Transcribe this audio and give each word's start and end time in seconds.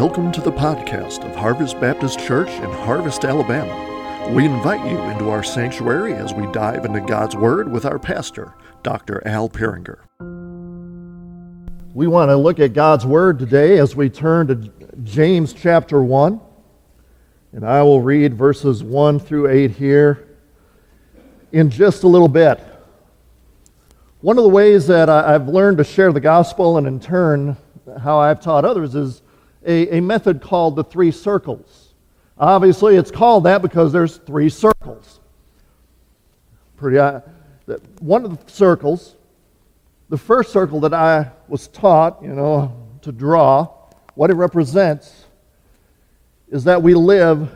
Welcome 0.00 0.30
to 0.30 0.40
the 0.40 0.52
podcast 0.52 1.28
of 1.28 1.34
Harvest 1.34 1.80
Baptist 1.80 2.20
Church 2.20 2.50
in 2.50 2.70
Harvest, 2.70 3.24
Alabama. 3.24 4.32
We 4.32 4.44
invite 4.44 4.88
you 4.88 4.96
into 4.96 5.28
our 5.28 5.42
sanctuary 5.42 6.12
as 6.12 6.32
we 6.32 6.46
dive 6.52 6.84
into 6.84 7.00
God's 7.00 7.34
Word 7.34 7.68
with 7.68 7.84
our 7.84 7.98
pastor, 7.98 8.54
Dr. 8.84 9.20
Al 9.26 9.48
Peringer. 9.48 9.98
We 11.94 12.06
want 12.06 12.28
to 12.28 12.36
look 12.36 12.60
at 12.60 12.74
God's 12.74 13.04
Word 13.04 13.40
today 13.40 13.78
as 13.78 13.96
we 13.96 14.08
turn 14.08 14.46
to 14.46 14.70
James 15.02 15.52
chapter 15.52 16.00
1. 16.00 16.40
And 17.50 17.66
I 17.66 17.82
will 17.82 18.00
read 18.00 18.34
verses 18.34 18.84
1 18.84 19.18
through 19.18 19.50
8 19.50 19.72
here 19.72 20.28
in 21.50 21.70
just 21.70 22.04
a 22.04 22.08
little 22.08 22.28
bit. 22.28 22.60
One 24.20 24.38
of 24.38 24.44
the 24.44 24.50
ways 24.50 24.86
that 24.86 25.10
I've 25.10 25.48
learned 25.48 25.78
to 25.78 25.84
share 25.84 26.12
the 26.12 26.20
gospel 26.20 26.78
and 26.78 26.86
in 26.86 27.00
turn 27.00 27.56
how 28.00 28.20
I've 28.20 28.40
taught 28.40 28.64
others 28.64 28.94
is 28.94 29.22
a, 29.68 29.98
a 29.98 30.00
method 30.00 30.40
called 30.40 30.76
the 30.76 30.82
three 30.82 31.10
circles. 31.10 31.92
Obviously, 32.38 32.96
it's 32.96 33.10
called 33.10 33.44
that 33.44 33.60
because 33.60 33.92
there's 33.92 34.16
three 34.16 34.48
circles. 34.48 35.20
Pretty, 36.76 36.98
uh, 36.98 37.20
one 38.00 38.24
of 38.24 38.44
the 38.44 38.50
circles, 38.50 39.14
the 40.08 40.16
first 40.16 40.52
circle 40.52 40.80
that 40.80 40.94
I 40.94 41.32
was 41.48 41.68
taught, 41.68 42.22
you 42.22 42.34
know, 42.34 42.74
to 43.02 43.12
draw, 43.12 43.68
what 44.14 44.30
it 44.30 44.34
represents 44.34 45.26
is 46.48 46.64
that 46.64 46.82
we 46.82 46.94
live 46.94 47.54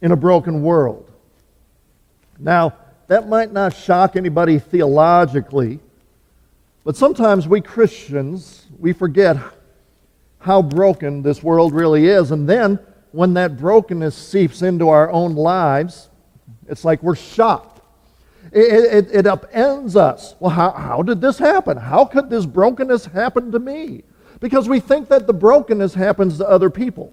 in 0.00 0.10
a 0.10 0.16
broken 0.16 0.62
world. 0.62 1.10
Now, 2.38 2.74
that 3.06 3.28
might 3.28 3.52
not 3.52 3.74
shock 3.74 4.16
anybody 4.16 4.58
theologically, 4.58 5.78
but 6.82 6.96
sometimes 6.96 7.46
we 7.46 7.60
Christians, 7.60 8.66
we 8.78 8.92
forget 8.92 9.36
how 10.40 10.62
broken 10.62 11.22
this 11.22 11.42
world 11.42 11.72
really 11.72 12.08
is. 12.08 12.32
And 12.32 12.48
then 12.48 12.78
when 13.12 13.34
that 13.34 13.56
brokenness 13.56 14.16
seeps 14.16 14.62
into 14.62 14.88
our 14.88 15.10
own 15.10 15.34
lives, 15.34 16.08
it's 16.68 16.84
like 16.84 17.02
we're 17.02 17.16
shocked. 17.16 17.80
It, 18.52 19.06
it, 19.06 19.14
it 19.14 19.24
upends 19.26 19.96
us. 19.96 20.34
Well, 20.40 20.50
how, 20.50 20.72
how 20.72 21.02
did 21.02 21.20
this 21.20 21.38
happen? 21.38 21.76
How 21.76 22.04
could 22.04 22.30
this 22.30 22.46
brokenness 22.46 23.06
happen 23.06 23.52
to 23.52 23.58
me? 23.58 24.02
Because 24.40 24.68
we 24.68 24.80
think 24.80 25.08
that 25.08 25.26
the 25.26 25.32
brokenness 25.32 25.94
happens 25.94 26.38
to 26.38 26.48
other 26.48 26.70
people. 26.70 27.12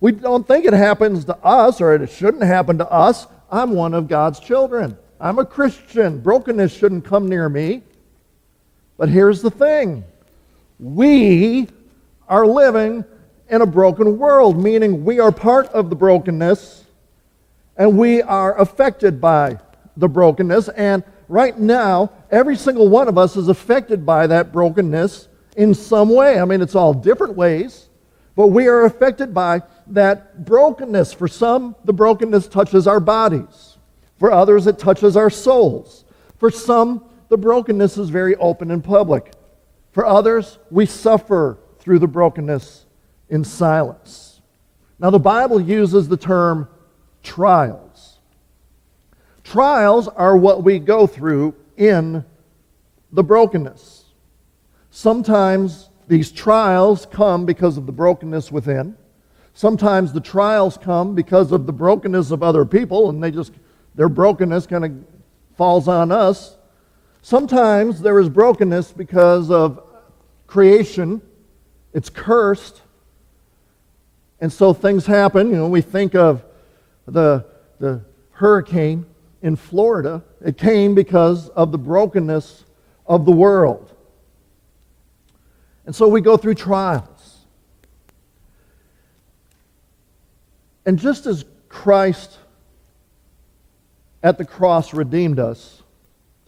We 0.00 0.12
don't 0.12 0.46
think 0.46 0.64
it 0.64 0.72
happens 0.72 1.24
to 1.26 1.36
us 1.38 1.80
or 1.80 1.94
it 1.94 2.10
shouldn't 2.10 2.42
happen 2.42 2.78
to 2.78 2.90
us. 2.90 3.26
I'm 3.50 3.70
one 3.70 3.94
of 3.94 4.08
God's 4.08 4.40
children. 4.40 4.96
I'm 5.20 5.38
a 5.38 5.44
Christian. 5.44 6.20
Brokenness 6.20 6.74
shouldn't 6.74 7.04
come 7.04 7.28
near 7.28 7.48
me. 7.48 7.82
But 8.96 9.08
here's 9.08 9.42
the 9.42 9.50
thing 9.50 10.04
we 10.78 11.68
are 12.28 12.46
living 12.46 13.04
in 13.48 13.62
a 13.62 13.66
broken 13.66 14.18
world, 14.18 14.62
meaning 14.62 15.04
we 15.04 15.20
are 15.20 15.32
part 15.32 15.66
of 15.68 15.90
the 15.90 15.96
brokenness 15.96 16.84
and 17.76 17.98
we 17.98 18.22
are 18.22 18.58
affected 18.58 19.20
by 19.20 19.58
the 19.96 20.08
brokenness. 20.08 20.68
And 20.70 21.02
right 21.28 21.58
now, 21.58 22.10
every 22.30 22.56
single 22.56 22.88
one 22.88 23.08
of 23.08 23.18
us 23.18 23.36
is 23.36 23.48
affected 23.48 24.06
by 24.06 24.26
that 24.28 24.52
brokenness 24.52 25.28
in 25.56 25.74
some 25.74 26.08
way. 26.08 26.38
I 26.38 26.44
mean, 26.44 26.62
it's 26.62 26.74
all 26.74 26.94
different 26.94 27.36
ways, 27.36 27.88
but 28.36 28.48
we 28.48 28.66
are 28.68 28.84
affected 28.84 29.34
by 29.34 29.62
that 29.88 30.44
brokenness. 30.44 31.12
For 31.12 31.28
some, 31.28 31.76
the 31.84 31.92
brokenness 31.92 32.48
touches 32.48 32.86
our 32.86 33.00
bodies, 33.00 33.76
for 34.18 34.32
others, 34.32 34.66
it 34.66 34.78
touches 34.78 35.16
our 35.16 35.30
souls. 35.30 36.04
For 36.38 36.50
some, 36.50 37.04
the 37.28 37.36
brokenness 37.36 37.98
is 37.98 38.10
very 38.10 38.36
open 38.36 38.70
and 38.70 38.82
public. 38.82 39.32
For 39.92 40.04
others, 40.04 40.58
we 40.70 40.86
suffer 40.86 41.58
through 41.84 41.98
the 41.98 42.08
brokenness 42.08 42.86
in 43.28 43.44
silence. 43.44 44.40
Now, 44.98 45.10
the 45.10 45.18
Bible 45.18 45.60
uses 45.60 46.08
the 46.08 46.16
term 46.16 46.66
trials. 47.22 48.18
Trials 49.44 50.08
are 50.08 50.36
what 50.36 50.64
we 50.64 50.78
go 50.78 51.06
through 51.06 51.54
in 51.76 52.24
the 53.12 53.22
brokenness. 53.22 54.04
Sometimes 54.90 55.90
these 56.08 56.32
trials 56.32 57.06
come 57.06 57.44
because 57.44 57.76
of 57.76 57.84
the 57.84 57.92
brokenness 57.92 58.50
within. 58.50 58.96
Sometimes 59.52 60.12
the 60.12 60.20
trials 60.20 60.78
come 60.78 61.14
because 61.14 61.52
of 61.52 61.66
the 61.66 61.72
brokenness 61.72 62.30
of 62.30 62.42
other 62.42 62.64
people, 62.64 63.10
and 63.10 63.22
they 63.22 63.30
just, 63.30 63.52
their 63.94 64.08
brokenness 64.08 64.66
kind 64.66 64.84
of 64.84 64.92
falls 65.56 65.86
on 65.86 66.10
us. 66.10 66.56
Sometimes 67.20 68.00
there 68.00 68.18
is 68.18 68.28
brokenness 68.28 68.92
because 68.92 69.50
of 69.50 69.82
creation 70.46 71.20
it's 71.94 72.10
cursed. 72.10 72.82
And 74.40 74.52
so 74.52 74.74
things 74.74 75.06
happen. 75.06 75.48
You 75.48 75.56
know, 75.56 75.68
we 75.68 75.80
think 75.80 76.14
of 76.14 76.44
the, 77.06 77.46
the 77.78 78.02
hurricane 78.32 79.06
in 79.40 79.56
Florida. 79.56 80.22
It 80.44 80.58
came 80.58 80.94
because 80.94 81.48
of 81.50 81.72
the 81.72 81.78
brokenness 81.78 82.64
of 83.06 83.24
the 83.24 83.32
world. 83.32 83.90
And 85.86 85.94
so 85.94 86.08
we 86.08 86.20
go 86.20 86.36
through 86.36 86.56
trials. 86.56 87.44
And 90.84 90.98
just 90.98 91.26
as 91.26 91.44
Christ 91.68 92.38
at 94.22 94.36
the 94.36 94.44
cross 94.44 94.92
redeemed 94.92 95.38
us, 95.38 95.82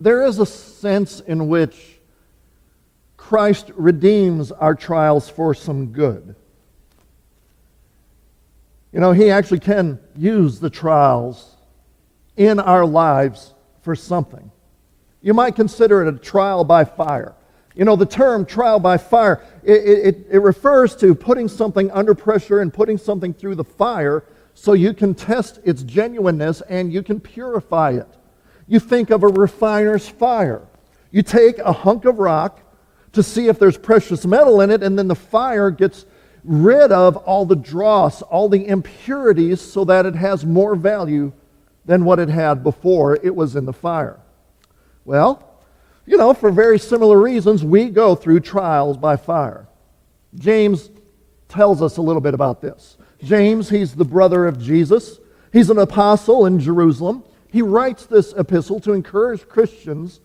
there 0.01 0.25
is 0.25 0.39
a 0.39 0.47
sense 0.47 1.21
in 1.21 1.49
which 1.49 1.96
Christ 3.27 3.73
redeems 3.75 4.53
our 4.53 4.77
trials 4.77 5.29
for 5.29 5.53
some 5.53 5.87
good. 5.87 6.37
You 8.93 9.01
know, 9.01 9.11
He 9.11 9.33
actually 9.33 9.59
can 9.59 9.99
use 10.15 10.61
the 10.61 10.71
trials 10.71 11.57
in 12.37 12.61
our 12.61 12.87
lives 12.87 13.53
for 13.83 13.97
something. 13.97 14.49
You 15.23 15.35
might 15.35 15.57
consider 15.57 16.03
it 16.03 16.15
a 16.15 16.17
trial 16.17 16.63
by 16.63 16.85
fire. 16.85 17.35
You 17.75 17.85
know, 17.85 17.97
the 17.97 18.07
term 18.07 18.47
trial 18.47 18.79
by 18.79 18.97
fire, 18.97 19.43
it, 19.65 19.73
it, 19.73 20.27
it, 20.31 20.39
refers 20.39 20.95
to 20.99 21.13
putting 21.13 21.49
something 21.49 21.91
under 21.91 22.15
pressure 22.15 22.61
and 22.61 22.73
putting 22.73 22.97
something 22.97 23.35
through 23.35 23.57
the 23.57 23.65
fire 23.65 24.23
so 24.55 24.73
you 24.73 24.95
can 24.95 25.17
test 25.17 25.59
its 25.65 25.83
genuineness 25.83 26.61
and 26.69 26.93
you 26.93 27.03
can 27.03 27.19
purify 27.19 27.91
it. 27.91 28.09
You 28.69 28.79
think 28.79 29.11
of 29.11 29.25
a 29.25 29.29
refiner's 29.29 30.09
fire. 30.09 30.63
You 31.11 31.25
take 31.25 31.59
a 31.59 31.73
hunk 31.73 32.05
of 32.05 32.21
rock 32.21 32.61
to 33.17 33.23
see 33.23 33.49
if 33.49 33.59
there's 33.59 33.77
precious 33.77 34.25
metal 34.25 34.61
in 34.61 34.71
it, 34.71 34.83
and 34.83 34.99
then 34.99 35.09
the 35.09 35.15
fire 35.15 35.71
gets 35.71 36.07
rid 36.45 36.93
of 36.93 37.17
all 37.17 37.45
the 37.45 37.57
dross, 37.57 38.23
all 38.23 38.49
the 38.49 38.67
impurities, 38.69 39.61
so 39.61 39.85
that 39.85 40.07
it 40.07 40.15
has 40.15 40.47
more 40.47 40.77
value 40.77 41.33
than 41.85 42.05
what 42.05 42.19
it 42.19 42.29
had 42.29 42.63
before 42.63 43.17
it 43.17 43.35
was 43.35 43.57
in 43.57 43.65
the 43.65 43.73
fire. 43.73 44.21
Well, 45.05 45.43
you 46.05 46.17
know, 46.17 46.35
for 46.35 46.51
very 46.51 46.79
similar 46.79 47.21
reasons, 47.21 47.65
we 47.65 47.91
go 47.91 48.15
through 48.15 48.41
trials 48.41 48.97
by 48.97 49.17
fire. 49.17 49.67
James 50.35 50.91
tells 51.49 51.83
us 51.83 51.97
a 51.97 52.03
little 52.03 52.21
bit 52.21 52.35
about 52.35 52.61
this. 52.61 52.97
James, 53.23 53.69
he's 53.71 53.95
the 53.95 54.05
brother 54.05 54.47
of 54.47 54.61
Jesus. 54.61 55.19
He's 55.53 55.71
an 55.71 55.79
apostle 55.79 56.47
in 56.47 56.61
Jerusalem. 56.61 57.25
He 57.51 57.63
writes 57.63 58.07
this 58.07 58.35
epistle 58.35 58.79
to 58.81 58.93
encourage 58.93 59.49
Christians 59.49 60.21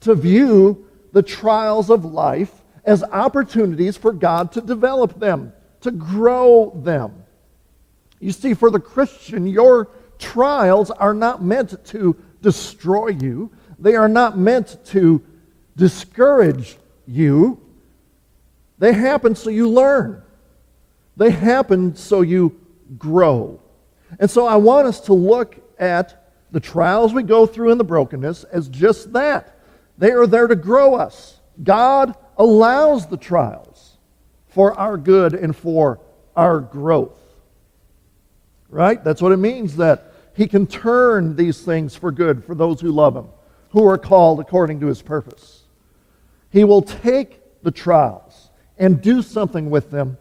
to 0.00 0.14
view 0.14 0.83
the 1.14 1.22
trials 1.22 1.90
of 1.90 2.04
life 2.04 2.52
as 2.84 3.02
opportunities 3.04 3.96
for 3.96 4.12
God 4.12 4.52
to 4.52 4.60
develop 4.60 5.18
them, 5.18 5.52
to 5.80 5.90
grow 5.90 6.72
them. 6.84 7.24
You 8.20 8.32
see, 8.32 8.52
for 8.52 8.70
the 8.70 8.80
Christian, 8.80 9.46
your 9.46 9.88
trials 10.18 10.90
are 10.90 11.14
not 11.14 11.42
meant 11.42 11.82
to 11.86 12.16
destroy 12.42 13.08
you, 13.08 13.50
they 13.78 13.94
are 13.94 14.08
not 14.08 14.36
meant 14.36 14.84
to 14.86 15.22
discourage 15.76 16.76
you. 17.06 17.60
They 18.78 18.92
happen 18.92 19.34
so 19.34 19.50
you 19.50 19.68
learn, 19.68 20.20
they 21.16 21.30
happen 21.30 21.94
so 21.94 22.22
you 22.22 22.60
grow. 22.98 23.60
And 24.18 24.28
so 24.28 24.46
I 24.46 24.56
want 24.56 24.88
us 24.88 25.00
to 25.02 25.12
look 25.12 25.56
at 25.78 26.32
the 26.50 26.60
trials 26.60 27.12
we 27.12 27.22
go 27.22 27.46
through 27.46 27.70
in 27.70 27.78
the 27.78 27.84
brokenness 27.84 28.44
as 28.44 28.68
just 28.68 29.12
that 29.12 29.53
they 29.98 30.10
are 30.10 30.26
there 30.26 30.46
to 30.46 30.56
grow 30.56 30.94
us. 30.94 31.38
God 31.62 32.14
allows 32.36 33.06
the 33.06 33.16
trials 33.16 33.96
for 34.48 34.72
our 34.78 34.96
good 34.96 35.34
and 35.34 35.54
for 35.54 36.00
our 36.36 36.60
growth. 36.60 37.18
Right? 38.68 39.02
That's 39.02 39.22
what 39.22 39.32
it 39.32 39.36
means 39.36 39.76
that 39.76 40.12
He 40.34 40.46
can 40.46 40.66
turn 40.66 41.36
these 41.36 41.62
things 41.62 41.94
for 41.94 42.10
good 42.10 42.44
for 42.44 42.54
those 42.54 42.80
who 42.80 42.90
love 42.90 43.16
Him, 43.16 43.26
who 43.70 43.86
are 43.86 43.98
called 43.98 44.40
according 44.40 44.80
to 44.80 44.86
His 44.86 45.02
purpose. 45.02 45.62
He 46.50 46.64
will 46.64 46.82
take 46.82 47.40
the 47.62 47.70
trials 47.70 48.50
and 48.78 49.00
do 49.00 49.22
something 49.22 49.70
with 49.70 49.90
them 49.90 50.18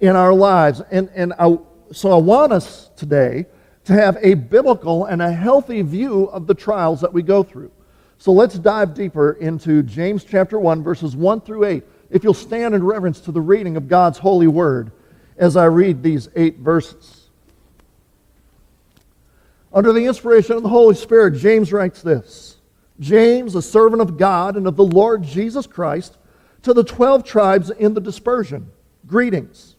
in 0.00 0.16
our 0.16 0.32
lives. 0.32 0.82
And, 0.90 1.08
and 1.14 1.32
I, 1.38 1.58
so 1.92 2.12
I 2.12 2.16
want 2.16 2.52
us 2.52 2.90
today 2.96 3.46
to 3.84 3.92
have 3.92 4.16
a 4.20 4.34
biblical 4.34 5.04
and 5.04 5.22
a 5.22 5.32
healthy 5.32 5.82
view 5.82 6.24
of 6.24 6.46
the 6.46 6.54
trials 6.54 7.00
that 7.02 7.12
we 7.12 7.22
go 7.22 7.42
through. 7.42 7.70
So 8.18 8.32
let's 8.32 8.58
dive 8.58 8.94
deeper 8.94 9.32
into 9.32 9.82
James 9.82 10.24
chapter 10.24 10.58
1, 10.58 10.82
verses 10.82 11.16
1 11.16 11.40
through 11.42 11.64
8. 11.64 11.84
If 12.10 12.24
you'll 12.24 12.34
stand 12.34 12.74
in 12.74 12.84
reverence 12.84 13.20
to 13.20 13.32
the 13.32 13.40
reading 13.40 13.76
of 13.76 13.88
God's 13.88 14.18
holy 14.18 14.46
word. 14.46 14.92
as 15.36 15.56
I 15.56 15.64
read 15.64 16.02
these 16.02 16.28
eight 16.36 16.58
verses. 16.58 17.28
Under 19.72 19.92
the 19.92 20.06
inspiration 20.06 20.56
of 20.56 20.62
the 20.62 20.68
Holy 20.68 20.94
Spirit, 20.94 21.32
James 21.32 21.72
writes 21.72 22.02
this 22.02 22.56
James, 23.00 23.56
a 23.56 23.62
servant 23.62 24.00
of 24.00 24.16
God 24.16 24.56
and 24.56 24.66
of 24.66 24.76
the 24.76 24.84
Lord 24.84 25.24
Jesus 25.24 25.66
Christ, 25.66 26.16
to 26.62 26.72
the 26.72 26.84
twelve 26.84 27.24
tribes 27.24 27.70
in 27.70 27.94
the 27.94 28.00
dispersion, 28.00 28.70
greetings. 29.06 29.74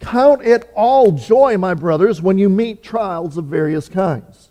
Count 0.00 0.42
it 0.42 0.70
all 0.74 1.12
joy, 1.12 1.56
my 1.56 1.74
brothers, 1.74 2.20
when 2.20 2.36
you 2.36 2.48
meet 2.48 2.82
trials 2.82 3.38
of 3.38 3.46
various 3.46 3.88
kinds. 3.88 4.50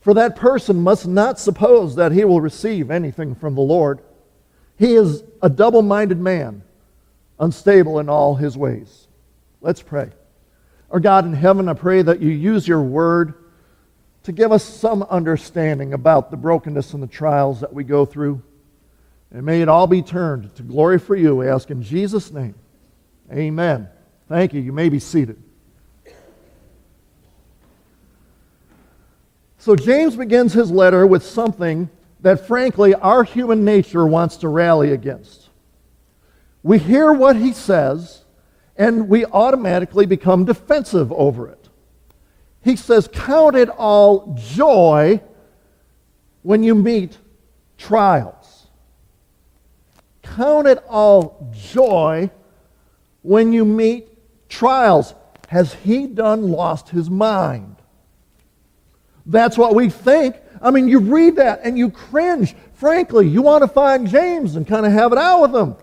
For 0.00 0.14
that 0.14 0.36
person 0.36 0.82
must 0.82 1.06
not 1.06 1.38
suppose 1.38 1.96
that 1.96 2.12
he 2.12 2.24
will 2.24 2.40
receive 2.40 2.90
anything 2.90 3.34
from 3.34 3.54
the 3.54 3.60
Lord. 3.60 4.00
He 4.78 4.94
is 4.94 5.22
a 5.42 5.50
double 5.50 5.82
minded 5.82 6.18
man, 6.18 6.62
unstable 7.38 7.98
in 7.98 8.08
all 8.08 8.34
his 8.34 8.56
ways. 8.56 9.08
Let's 9.60 9.82
pray. 9.82 10.10
Our 10.90 11.00
God 11.00 11.26
in 11.26 11.34
heaven, 11.34 11.68
I 11.68 11.74
pray 11.74 12.02
that 12.02 12.20
you 12.20 12.30
use 12.30 12.66
your 12.66 12.82
word 12.82 13.34
to 14.22 14.32
give 14.32 14.52
us 14.52 14.64
some 14.64 15.02
understanding 15.04 15.92
about 15.92 16.30
the 16.30 16.36
brokenness 16.36 16.94
and 16.94 17.02
the 17.02 17.06
trials 17.06 17.60
that 17.60 17.72
we 17.72 17.84
go 17.84 18.04
through. 18.04 18.42
And 19.30 19.44
may 19.44 19.60
it 19.62 19.68
all 19.68 19.86
be 19.86 20.02
turned 20.02 20.54
to 20.56 20.62
glory 20.62 20.98
for 20.98 21.14
you, 21.14 21.36
we 21.36 21.48
ask 21.48 21.70
in 21.70 21.82
Jesus' 21.82 22.30
name. 22.30 22.54
Amen. 23.32 23.88
Thank 24.28 24.54
you. 24.54 24.60
You 24.60 24.72
may 24.72 24.88
be 24.88 24.98
seated. 24.98 25.40
So, 29.60 29.76
James 29.76 30.16
begins 30.16 30.54
his 30.54 30.70
letter 30.70 31.06
with 31.06 31.22
something 31.22 31.90
that, 32.20 32.46
frankly, 32.46 32.94
our 32.94 33.24
human 33.24 33.62
nature 33.62 34.06
wants 34.06 34.38
to 34.38 34.48
rally 34.48 34.90
against. 34.90 35.50
We 36.62 36.78
hear 36.78 37.12
what 37.12 37.36
he 37.36 37.52
says, 37.52 38.24
and 38.74 39.06
we 39.06 39.26
automatically 39.26 40.06
become 40.06 40.46
defensive 40.46 41.12
over 41.12 41.46
it. 41.46 41.68
He 42.64 42.74
says, 42.74 43.06
Count 43.12 43.54
it 43.54 43.68
all 43.68 44.34
joy 44.34 45.20
when 46.40 46.62
you 46.62 46.74
meet 46.74 47.18
trials. 47.76 48.66
Count 50.22 50.68
it 50.68 50.82
all 50.88 51.52
joy 51.52 52.30
when 53.20 53.52
you 53.52 53.66
meet 53.66 54.08
trials. 54.48 55.14
Has 55.48 55.74
he 55.74 56.06
done 56.06 56.50
lost 56.50 56.88
his 56.88 57.10
mind? 57.10 57.76
That's 59.30 59.56
what 59.56 59.76
we 59.76 59.88
think. 59.88 60.36
I 60.60 60.72
mean, 60.72 60.88
you 60.88 60.98
read 60.98 61.36
that 61.36 61.60
and 61.62 61.78
you 61.78 61.90
cringe. 61.90 62.54
Frankly, 62.74 63.28
you 63.28 63.42
want 63.42 63.62
to 63.62 63.68
find 63.68 64.08
James 64.08 64.56
and 64.56 64.66
kind 64.66 64.84
of 64.84 64.92
have 64.92 65.12
it 65.12 65.18
out 65.18 65.42
with 65.42 65.54
him. 65.54 65.76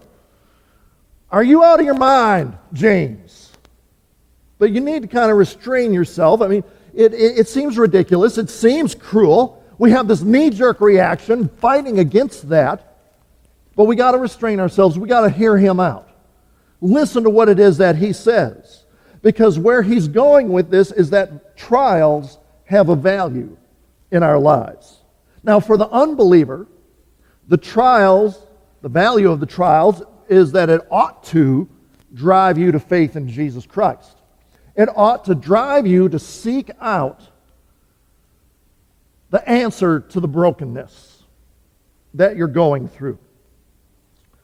Are 1.32 1.44
you 1.44 1.64
out 1.64 1.80
of 1.80 1.86
your 1.86 1.96
mind, 1.96 2.58
James? 2.74 3.52
But 4.60 4.72
you 4.72 4.82
need 4.82 5.04
to 5.04 5.08
kind 5.08 5.32
of 5.32 5.38
restrain 5.38 5.94
yourself. 5.94 6.42
I 6.42 6.48
mean, 6.48 6.64
it, 6.94 7.14
it, 7.14 7.40
it 7.40 7.48
seems 7.48 7.78
ridiculous. 7.78 8.38
It 8.38 8.50
seems 8.50 8.94
cruel. 8.94 9.64
We 9.78 9.92
have 9.92 10.08
this 10.08 10.22
knee 10.22 10.50
jerk 10.50 10.82
reaction 10.82 11.48
fighting 11.48 12.00
against 12.00 12.50
that. 12.50 12.98
But 13.76 13.86
we 13.86 13.96
got 13.96 14.12
to 14.12 14.18
restrain 14.18 14.60
ourselves. 14.60 15.00
We 15.00 15.08
got 15.08 15.22
to 15.22 15.30
hear 15.30 15.58
him 15.58 15.80
out. 15.80 16.10
Listen 16.82 17.24
to 17.24 17.30
what 17.30 17.48
it 17.48 17.60
is 17.60 17.78
that 17.78 17.96
he 17.96 18.12
says. 18.12 18.84
Because 19.22 19.58
where 19.58 19.84
he's 19.84 20.08
going 20.08 20.50
with 20.50 20.70
this 20.70 20.92
is 20.92 21.12
that 21.12 21.56
trials 21.56 22.40
have 22.68 22.90
a 22.90 22.96
value 22.96 23.58
in 24.12 24.24
our 24.24 24.40
lives. 24.40 25.02
Now, 25.44 25.60
for 25.60 25.78
the 25.78 25.90
unbeliever, 25.90 26.68
the 27.48 27.58
trials, 27.58 28.46
the 28.82 28.90
value 28.90 29.32
of 29.32 29.40
the 29.40 29.46
trials 29.46 30.04
is 30.30 30.52
that 30.52 30.70
it 30.70 30.82
ought 30.92 31.24
to 31.26 31.68
drive 32.14 32.58
you 32.58 32.72
to 32.72 32.80
faith 32.80 33.16
in 33.16 33.28
Jesus 33.28 33.66
Christ. 33.66 34.18
It 34.76 34.90
ought 34.96 35.26
to 35.26 35.36
drive 35.36 35.88
you 35.88 36.10
to 36.10 36.20
seek 36.20 36.70
out 36.80 37.22
the 39.30 39.48
answer 39.48 40.00
to 40.00 40.20
the 40.20 40.28
brokenness 40.28 41.24
that 42.14 42.36
you're 42.36 42.48
going 42.48 42.88
through. 42.88 43.20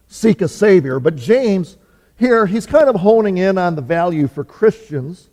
Seek 0.08 0.42
a 0.42 0.48
Savior. 0.48 1.00
But 1.00 1.16
James 1.16 1.78
here, 2.18 2.46
he's 2.46 2.66
kind 2.66 2.90
of 2.90 2.96
honing 2.96 3.38
in 3.38 3.58
on 3.58 3.76
the 3.76 3.82
value 3.82 4.28
for 4.28 4.44
Christians. 4.44 5.30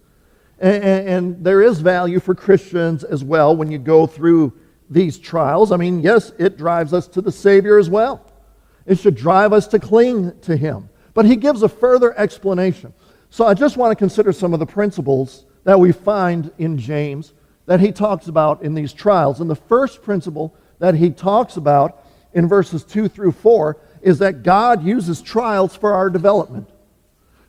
And, 0.61 0.85
and, 0.85 1.45
there 1.45 1.63
is 1.63 1.81
value 1.81 2.21
for 2.21 2.35
Christians 2.35 3.03
as 3.03 3.25
well 3.25 3.57
when 3.57 3.71
you 3.71 3.79
go 3.79 4.07
through 4.07 4.53
these 4.91 5.19
trials. 5.19 5.73
I 5.73 5.79
mean, 5.79 6.01
yes, 6.01 6.33
it 6.39 6.59
drives 6.59 6.93
us 6.93 7.09
to 7.09 7.23
the 7.23 7.33
Savior 7.33 7.79
as 7.79 7.89
well. 7.89 8.31
It 8.85 8.99
should 8.99 9.15
drive 9.15 9.55
us 9.55 9.67
to 9.69 9.79
cling 9.79 10.39
to 10.41 10.57
Him. 10.57 10.91
But 11.15 11.25
he 11.25 11.37
gives 11.37 11.63
a 11.63 11.69
further 11.69 12.19
explanation. 12.19 12.93
So 13.31 13.47
I 13.47 13.55
just 13.55 13.77
want 13.77 13.93
to 13.93 13.97
consider 13.97 14.33
some 14.33 14.53
of 14.53 14.61
the 14.61 14.67
principles 14.67 15.47
that 15.65 15.79
we 15.79 15.93
find 15.93 16.51
in 16.59 16.77
James 16.79 17.33
that 17.67 17.81
he 17.81 17.93
talks 17.93 18.27
about 18.27 18.63
in 18.63 18.75
these 18.75 18.93
trials. 18.93 19.41
And 19.41 19.49
the 19.49 19.55
first 19.55 20.03
principle 20.03 20.55
that 20.79 20.95
he 20.95 21.11
talks 21.11 21.57
about 21.57 22.05
in 22.33 22.49
verses 22.49 22.85
2 22.85 23.09
through 23.09 23.33
4 23.33 23.77
is 24.03 24.19
that 24.19 24.43
God 24.43 24.83
uses 24.85 25.23
trials 25.23 25.77
for 25.77 25.95
our 25.95 26.11
development. 26.11 26.69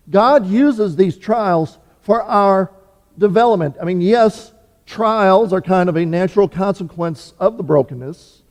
God 0.10 0.46
uses 0.46 0.96
these 0.96 1.18
trials 1.18 1.80
for 2.02 2.22
our 2.22 2.72
development. 3.18 3.76
I 3.82 3.86
mean, 3.86 4.02
yes, 4.02 4.54
trials 4.86 5.54
are 5.54 5.62
kind 5.62 5.90
of 5.90 5.96
a 5.96 6.06
natural 6.06 6.48
consequence 6.48 7.34
of 7.40 7.58
the 7.58 7.64
brokenness. 7.64 8.42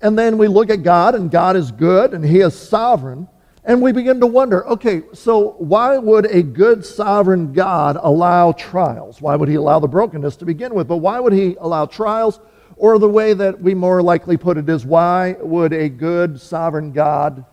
And 0.00 0.18
then 0.18 0.38
we 0.38 0.48
look 0.48 0.70
at 0.70 0.82
God, 0.82 1.14
and 1.14 1.30
God 1.30 1.56
is 1.56 1.70
good, 1.70 2.12
and 2.12 2.24
He 2.24 2.40
is 2.40 2.54
sovereign. 2.54 3.28
And 3.64 3.80
we 3.80 3.92
begin 3.92 4.20
to 4.20 4.26
wonder 4.26 4.66
okay, 4.68 5.02
so 5.14 5.52
why 5.52 5.96
would 5.96 6.26
a 6.26 6.42
good 6.42 6.84
sovereign 6.84 7.52
God 7.54 7.96
allow 7.98 8.52
trials? 8.52 9.22
Why 9.22 9.36
would 9.36 9.48
He 9.48 9.54
allow 9.54 9.78
the 9.78 9.88
brokenness 9.88 10.36
to 10.36 10.44
begin 10.44 10.74
with? 10.74 10.86
But 10.86 10.98
why 10.98 11.20
would 11.20 11.32
He 11.32 11.56
allow 11.58 11.86
trials? 11.86 12.40
Or 12.76 12.98
the 12.98 13.08
way 13.08 13.32
that 13.32 13.60
we 13.60 13.72
more 13.72 14.02
likely 14.02 14.36
put 14.36 14.58
it 14.58 14.68
is 14.68 14.84
why 14.84 15.36
would 15.40 15.72
a 15.72 15.88
good 15.88 16.40
sovereign 16.40 16.92
God, 16.92 17.44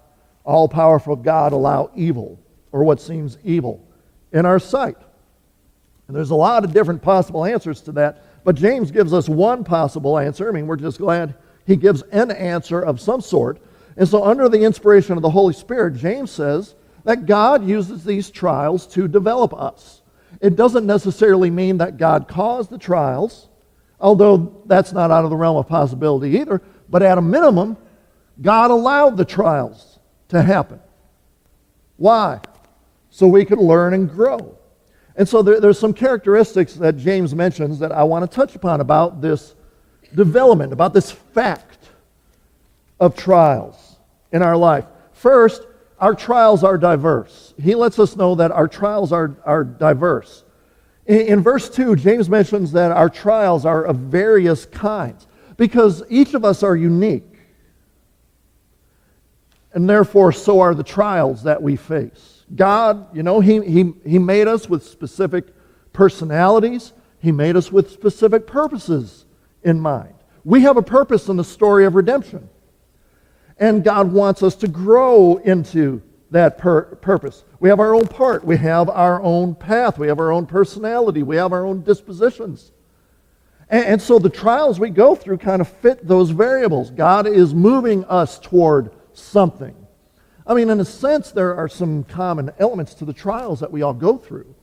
all 0.43 0.67
powerful 0.67 1.15
God, 1.15 1.53
allow 1.53 1.91
evil 1.95 2.39
or 2.71 2.83
what 2.83 2.99
seems 2.99 3.37
evil 3.43 3.87
in 4.33 4.45
our 4.45 4.59
sight? 4.59 4.97
And 6.11 6.17
there's 6.17 6.31
a 6.31 6.35
lot 6.35 6.65
of 6.65 6.73
different 6.73 7.01
possible 7.01 7.45
answers 7.45 7.79
to 7.83 7.93
that, 7.93 8.43
but 8.43 8.55
James 8.55 8.91
gives 8.91 9.13
us 9.13 9.29
one 9.29 9.63
possible 9.63 10.19
answer. 10.19 10.49
I 10.49 10.51
mean, 10.51 10.67
we're 10.67 10.75
just 10.75 10.97
glad 10.97 11.35
he 11.65 11.77
gives 11.77 12.01
an 12.11 12.31
answer 12.31 12.81
of 12.81 12.99
some 12.99 13.21
sort. 13.21 13.61
And 13.95 14.05
so, 14.05 14.21
under 14.25 14.49
the 14.49 14.59
inspiration 14.59 15.15
of 15.15 15.21
the 15.21 15.29
Holy 15.29 15.53
Spirit, 15.53 15.95
James 15.95 16.29
says 16.29 16.75
that 17.05 17.27
God 17.27 17.65
uses 17.65 18.03
these 18.03 18.29
trials 18.29 18.85
to 18.87 19.07
develop 19.07 19.53
us. 19.53 20.01
It 20.41 20.57
doesn't 20.57 20.85
necessarily 20.85 21.49
mean 21.49 21.77
that 21.77 21.95
God 21.95 22.27
caused 22.27 22.71
the 22.71 22.77
trials, 22.77 23.47
although 23.97 24.63
that's 24.65 24.91
not 24.91 25.11
out 25.11 25.23
of 25.23 25.29
the 25.29 25.37
realm 25.37 25.55
of 25.55 25.69
possibility 25.69 26.39
either. 26.39 26.61
But 26.89 27.03
at 27.03 27.19
a 27.19 27.21
minimum, 27.21 27.77
God 28.41 28.69
allowed 28.69 29.15
the 29.15 29.23
trials 29.23 29.97
to 30.27 30.41
happen. 30.41 30.81
Why? 31.95 32.41
So 33.11 33.27
we 33.27 33.45
could 33.45 33.59
learn 33.59 33.93
and 33.93 34.09
grow. 34.09 34.57
And 35.15 35.27
so 35.27 35.41
there, 35.41 35.59
there's 35.59 35.79
some 35.79 35.93
characteristics 35.93 36.73
that 36.75 36.97
James 36.97 37.35
mentions 37.35 37.79
that 37.79 37.91
I 37.91 38.03
want 38.03 38.29
to 38.29 38.35
touch 38.35 38.55
upon 38.55 38.81
about 38.81 39.21
this 39.21 39.55
development, 40.15 40.73
about 40.73 40.93
this 40.93 41.11
fact 41.11 41.89
of 42.99 43.15
trials 43.15 43.97
in 44.31 44.41
our 44.41 44.55
life. 44.55 44.85
First, 45.13 45.63
our 45.99 46.15
trials 46.15 46.63
are 46.63 46.77
diverse. 46.77 47.53
He 47.61 47.75
lets 47.75 47.99
us 47.99 48.15
know 48.15 48.35
that 48.35 48.51
our 48.51 48.67
trials 48.67 49.11
are, 49.11 49.35
are 49.45 49.63
diverse. 49.63 50.43
In, 51.05 51.19
in 51.19 51.43
verse 51.43 51.69
2, 51.69 51.95
James 51.95 52.29
mentions 52.29 52.71
that 52.71 52.91
our 52.91 53.09
trials 53.09 53.65
are 53.65 53.83
of 53.83 53.97
various 53.97 54.65
kinds 54.65 55.27
because 55.57 56.03
each 56.09 56.33
of 56.33 56.45
us 56.45 56.63
are 56.63 56.75
unique. 56.75 57.23
And 59.73 59.89
therefore, 59.89 60.31
so 60.31 60.59
are 60.59 60.73
the 60.73 60.83
trials 60.83 61.43
that 61.43 61.61
we 61.61 61.75
face. 61.75 62.30
God, 62.55 63.15
you 63.15 63.23
know, 63.23 63.39
he, 63.39 63.61
he, 63.61 63.93
he 64.05 64.19
made 64.19 64.47
us 64.47 64.67
with 64.69 64.85
specific 64.85 65.47
personalities, 65.93 66.93
He 67.19 67.31
made 67.31 67.55
us 67.55 67.71
with 67.71 67.91
specific 67.91 68.47
purposes 68.47 69.25
in 69.63 69.79
mind. 69.79 70.13
We 70.43 70.61
have 70.61 70.77
a 70.77 70.81
purpose 70.81 71.27
in 71.29 71.37
the 71.37 71.43
story 71.43 71.85
of 71.85 71.95
redemption. 71.95 72.49
And 73.57 73.83
God 73.83 74.11
wants 74.11 74.41
us 74.41 74.55
to 74.55 74.67
grow 74.67 75.37
into 75.37 76.01
that 76.31 76.57
pur- 76.57 76.95
purpose. 76.95 77.43
We 77.59 77.69
have 77.69 77.79
our 77.79 77.93
own 77.93 78.07
part. 78.07 78.43
We 78.43 78.57
have 78.57 78.89
our 78.89 79.21
own 79.21 79.53
path. 79.53 79.99
We 79.99 80.07
have 80.07 80.19
our 80.19 80.31
own 80.31 80.47
personality. 80.47 81.21
We 81.21 81.35
have 81.35 81.53
our 81.53 81.65
own 81.65 81.83
dispositions. 81.83 82.71
And, 83.69 83.85
and 83.85 84.01
so 84.01 84.17
the 84.17 84.29
trials 84.29 84.79
we 84.79 84.89
go 84.89 85.13
through 85.13 85.37
kind 85.37 85.61
of 85.61 85.67
fit 85.67 86.07
those 86.07 86.31
variables. 86.31 86.89
God 86.89 87.27
is 87.27 87.53
moving 87.53 88.03
us 88.05 88.39
toward 88.39 88.91
something. 89.13 89.75
I 90.45 90.53
mean, 90.53 90.69
in 90.69 90.79
a 90.79 90.85
sense, 90.85 91.31
there 91.31 91.55
are 91.55 91.67
some 91.67 92.03
common 92.03 92.51
elements 92.59 92.93
to 92.95 93.05
the 93.05 93.13
trials 93.13 93.59
that 93.59 93.71
we 93.71 93.81
all 93.81 93.93
go 93.93 94.17
through, 94.17 94.53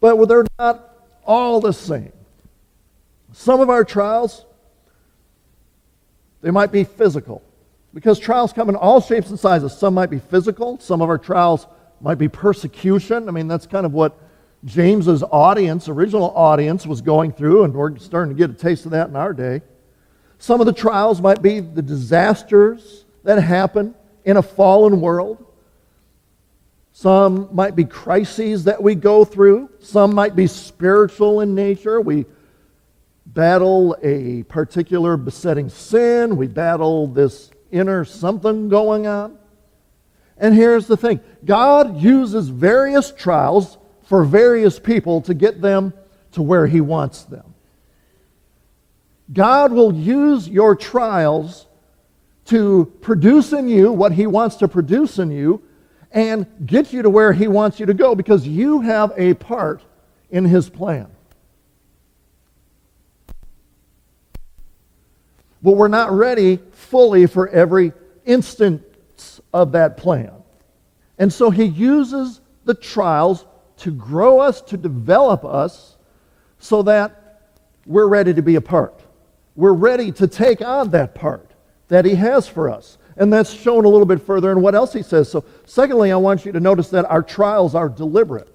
but 0.00 0.24
they're 0.26 0.46
not 0.58 0.92
all 1.24 1.60
the 1.60 1.72
same. 1.72 2.12
Some 3.32 3.60
of 3.60 3.70
our 3.70 3.84
trials, 3.84 4.44
they 6.40 6.50
might 6.50 6.72
be 6.72 6.84
physical, 6.84 7.42
because 7.94 8.18
trials 8.18 8.52
come 8.52 8.68
in 8.68 8.76
all 8.76 9.00
shapes 9.00 9.30
and 9.30 9.38
sizes. 9.38 9.76
Some 9.76 9.94
might 9.94 10.10
be 10.10 10.18
physical, 10.18 10.78
some 10.78 11.00
of 11.00 11.08
our 11.08 11.18
trials 11.18 11.66
might 12.00 12.16
be 12.16 12.28
persecution. 12.28 13.28
I 13.28 13.32
mean, 13.32 13.48
that's 13.48 13.66
kind 13.66 13.86
of 13.86 13.92
what 13.92 14.18
James's 14.64 15.22
audience, 15.22 15.88
original 15.88 16.32
audience, 16.36 16.86
was 16.86 17.00
going 17.00 17.32
through, 17.32 17.64
and 17.64 17.74
we're 17.74 17.96
starting 17.98 18.34
to 18.34 18.38
get 18.38 18.50
a 18.50 18.58
taste 18.58 18.84
of 18.84 18.90
that 18.90 19.08
in 19.08 19.16
our 19.16 19.32
day. 19.32 19.62
Some 20.38 20.60
of 20.60 20.66
the 20.66 20.72
trials 20.72 21.20
might 21.20 21.42
be 21.42 21.60
the 21.60 21.82
disasters 21.82 23.04
that 23.24 23.40
happen 23.40 23.94
in 24.28 24.36
a 24.36 24.42
fallen 24.42 25.00
world. 25.00 25.42
Some 26.92 27.48
might 27.50 27.74
be 27.74 27.86
crises 27.86 28.64
that 28.64 28.82
we 28.82 28.94
go 28.94 29.24
through. 29.24 29.70
Some 29.80 30.14
might 30.14 30.36
be 30.36 30.46
spiritual 30.46 31.40
in 31.40 31.54
nature. 31.54 31.98
We 31.98 32.26
battle 33.24 33.96
a 34.02 34.42
particular 34.42 35.16
besetting 35.16 35.70
sin. 35.70 36.36
We 36.36 36.46
battle 36.46 37.06
this 37.06 37.50
inner 37.70 38.04
something 38.04 38.68
going 38.68 39.06
on. 39.06 39.38
And 40.36 40.54
here's 40.54 40.86
the 40.86 40.98
thing 40.98 41.20
God 41.42 41.98
uses 41.98 42.50
various 42.50 43.10
trials 43.10 43.78
for 44.02 44.24
various 44.24 44.78
people 44.78 45.22
to 45.22 45.32
get 45.32 45.62
them 45.62 45.94
to 46.32 46.42
where 46.42 46.66
He 46.66 46.82
wants 46.82 47.22
them. 47.22 47.54
God 49.32 49.72
will 49.72 49.94
use 49.94 50.46
your 50.46 50.76
trials 50.76 51.64
to 52.48 52.90
produce 53.02 53.52
in 53.52 53.68
you 53.68 53.92
what 53.92 54.12
He 54.12 54.26
wants 54.26 54.56
to 54.56 54.68
produce 54.68 55.18
in 55.18 55.30
you 55.30 55.62
and 56.12 56.46
get 56.64 56.92
you 56.92 57.02
to 57.02 57.10
where 57.10 57.32
He 57.32 57.46
wants 57.46 57.78
you 57.78 57.86
to 57.86 57.94
go 57.94 58.14
because 58.14 58.46
you 58.46 58.80
have 58.80 59.12
a 59.16 59.34
part 59.34 59.82
in 60.30 60.44
His 60.44 60.70
plan. 60.70 61.08
But 65.62 65.72
we're 65.72 65.88
not 65.88 66.10
ready 66.10 66.58
fully 66.72 67.26
for 67.26 67.48
every 67.48 67.92
instance 68.24 69.40
of 69.52 69.72
that 69.72 69.98
plan. 69.98 70.32
And 71.18 71.30
so 71.30 71.50
He 71.50 71.64
uses 71.64 72.40
the 72.64 72.74
trials 72.74 73.44
to 73.78 73.90
grow 73.90 74.40
us, 74.40 74.62
to 74.62 74.78
develop 74.78 75.44
us, 75.44 75.96
so 76.58 76.82
that 76.82 77.42
we're 77.84 78.08
ready 78.08 78.32
to 78.32 78.42
be 78.42 78.54
a 78.54 78.60
part. 78.60 79.00
We're 79.54 79.74
ready 79.74 80.12
to 80.12 80.26
take 80.26 80.62
on 80.62 80.90
that 80.90 81.14
part 81.14 81.47
that 81.88 82.04
He 82.04 82.14
has 82.14 82.46
for 82.46 82.70
us. 82.70 82.98
And 83.16 83.32
that's 83.32 83.52
shown 83.52 83.84
a 83.84 83.88
little 83.88 84.06
bit 84.06 84.22
further 84.22 84.52
in 84.52 84.60
what 84.60 84.74
else 84.74 84.92
He 84.92 85.02
says. 85.02 85.30
So, 85.30 85.44
secondly, 85.66 86.12
I 86.12 86.16
want 86.16 86.44
you 86.46 86.52
to 86.52 86.60
notice 86.60 86.88
that 86.90 87.04
our 87.06 87.22
trials 87.22 87.74
are 87.74 87.88
deliberate. 87.88 88.48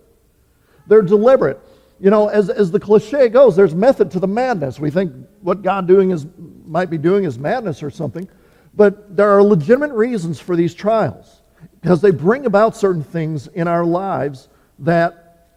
They're 0.88 1.02
deliberate. 1.02 1.60
You 2.00 2.10
know, 2.10 2.28
as, 2.28 2.50
as 2.50 2.72
the 2.72 2.80
cliche 2.80 3.30
goes, 3.30 3.56
there's 3.56 3.76
method 3.76 4.12
to 4.12 4.20
the 4.20 4.28
madness. 4.28 4.80
We 4.80 4.92
think 4.92 5.14
what 5.42 5.62
God 5.62 5.88
doing 5.88 6.12
is, 6.12 6.26
might 6.66 6.90
be 6.90 6.98
doing 6.98 7.24
is 7.24 7.38
madness 7.38 7.84
or 7.84 7.90
something. 7.90 8.28
But 8.74 9.16
there 9.16 9.30
are 9.30 9.44
legitimate 9.44 9.92
reasons 9.92 10.40
for 10.40 10.56
these 10.56 10.74
trials 10.74 11.42
because 11.82 12.02
they 12.02 12.12
bring 12.12 12.46
about 12.46 12.76
certain 12.76 13.04
things 13.04 13.48
in 13.48 13.68
our 13.68 13.86
lives 13.86 14.50
that 14.80 15.50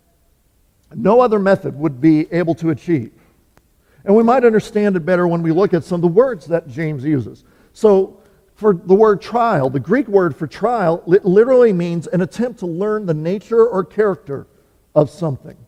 no 0.95 1.21
other 1.21 1.39
method 1.39 1.77
would 1.77 2.01
be 2.01 2.33
able 2.33 2.55
to 2.57 2.71
achieve. 2.71 3.13
And 4.05 4.15
we 4.15 4.23
might 4.23 4.45
understand 4.45 4.95
it 4.97 5.01
better 5.01 5.27
when 5.27 5.43
we 5.43 5.51
look 5.51 5.75
at 5.75 5.83
some 5.83 5.97
of 5.97 6.03
the 6.03 6.09
words 6.09 6.47
that 6.47 6.69
James 6.69 7.05
uses. 7.05 7.45
So, 7.77 8.23
for 8.55 8.73
the 8.73 8.95
word 8.95 9.21
trial, 9.21 9.69
the 9.69 9.79
Greek 9.79 10.09
word 10.09 10.35
for 10.35 10.47
trial 10.47 11.03
literally 11.05 11.75
means 11.75 12.07
an 12.07 12.23
attempt 12.23 12.61
to 12.61 12.67
learn 12.67 13.05
the 13.05 13.13
nature 13.13 13.69
or 13.69 13.85
character 13.85 14.47
of 14.95 15.11
something. 15.11 15.59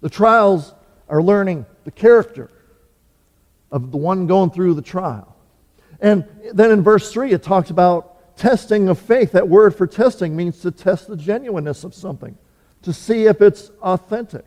The 0.00 0.10
trials 0.10 0.74
are 1.08 1.22
learning 1.22 1.64
the 1.84 1.92
character 1.92 2.50
of 3.70 3.92
the 3.92 3.96
one 3.96 4.26
going 4.26 4.50
through 4.50 4.74
the 4.74 4.82
trial. 4.82 5.36
And 6.00 6.26
then 6.52 6.72
in 6.72 6.82
verse 6.82 7.12
3, 7.12 7.30
it 7.30 7.44
talks 7.44 7.70
about 7.70 8.36
testing 8.36 8.88
of 8.88 8.98
faith. 8.98 9.30
That 9.30 9.48
word 9.48 9.76
for 9.76 9.86
testing 9.86 10.34
means 10.34 10.58
to 10.62 10.72
test 10.72 11.06
the 11.06 11.16
genuineness 11.16 11.84
of 11.84 11.94
something, 11.94 12.36
to 12.82 12.92
see 12.92 13.26
if 13.26 13.40
it's 13.40 13.70
authentic. 13.80 14.44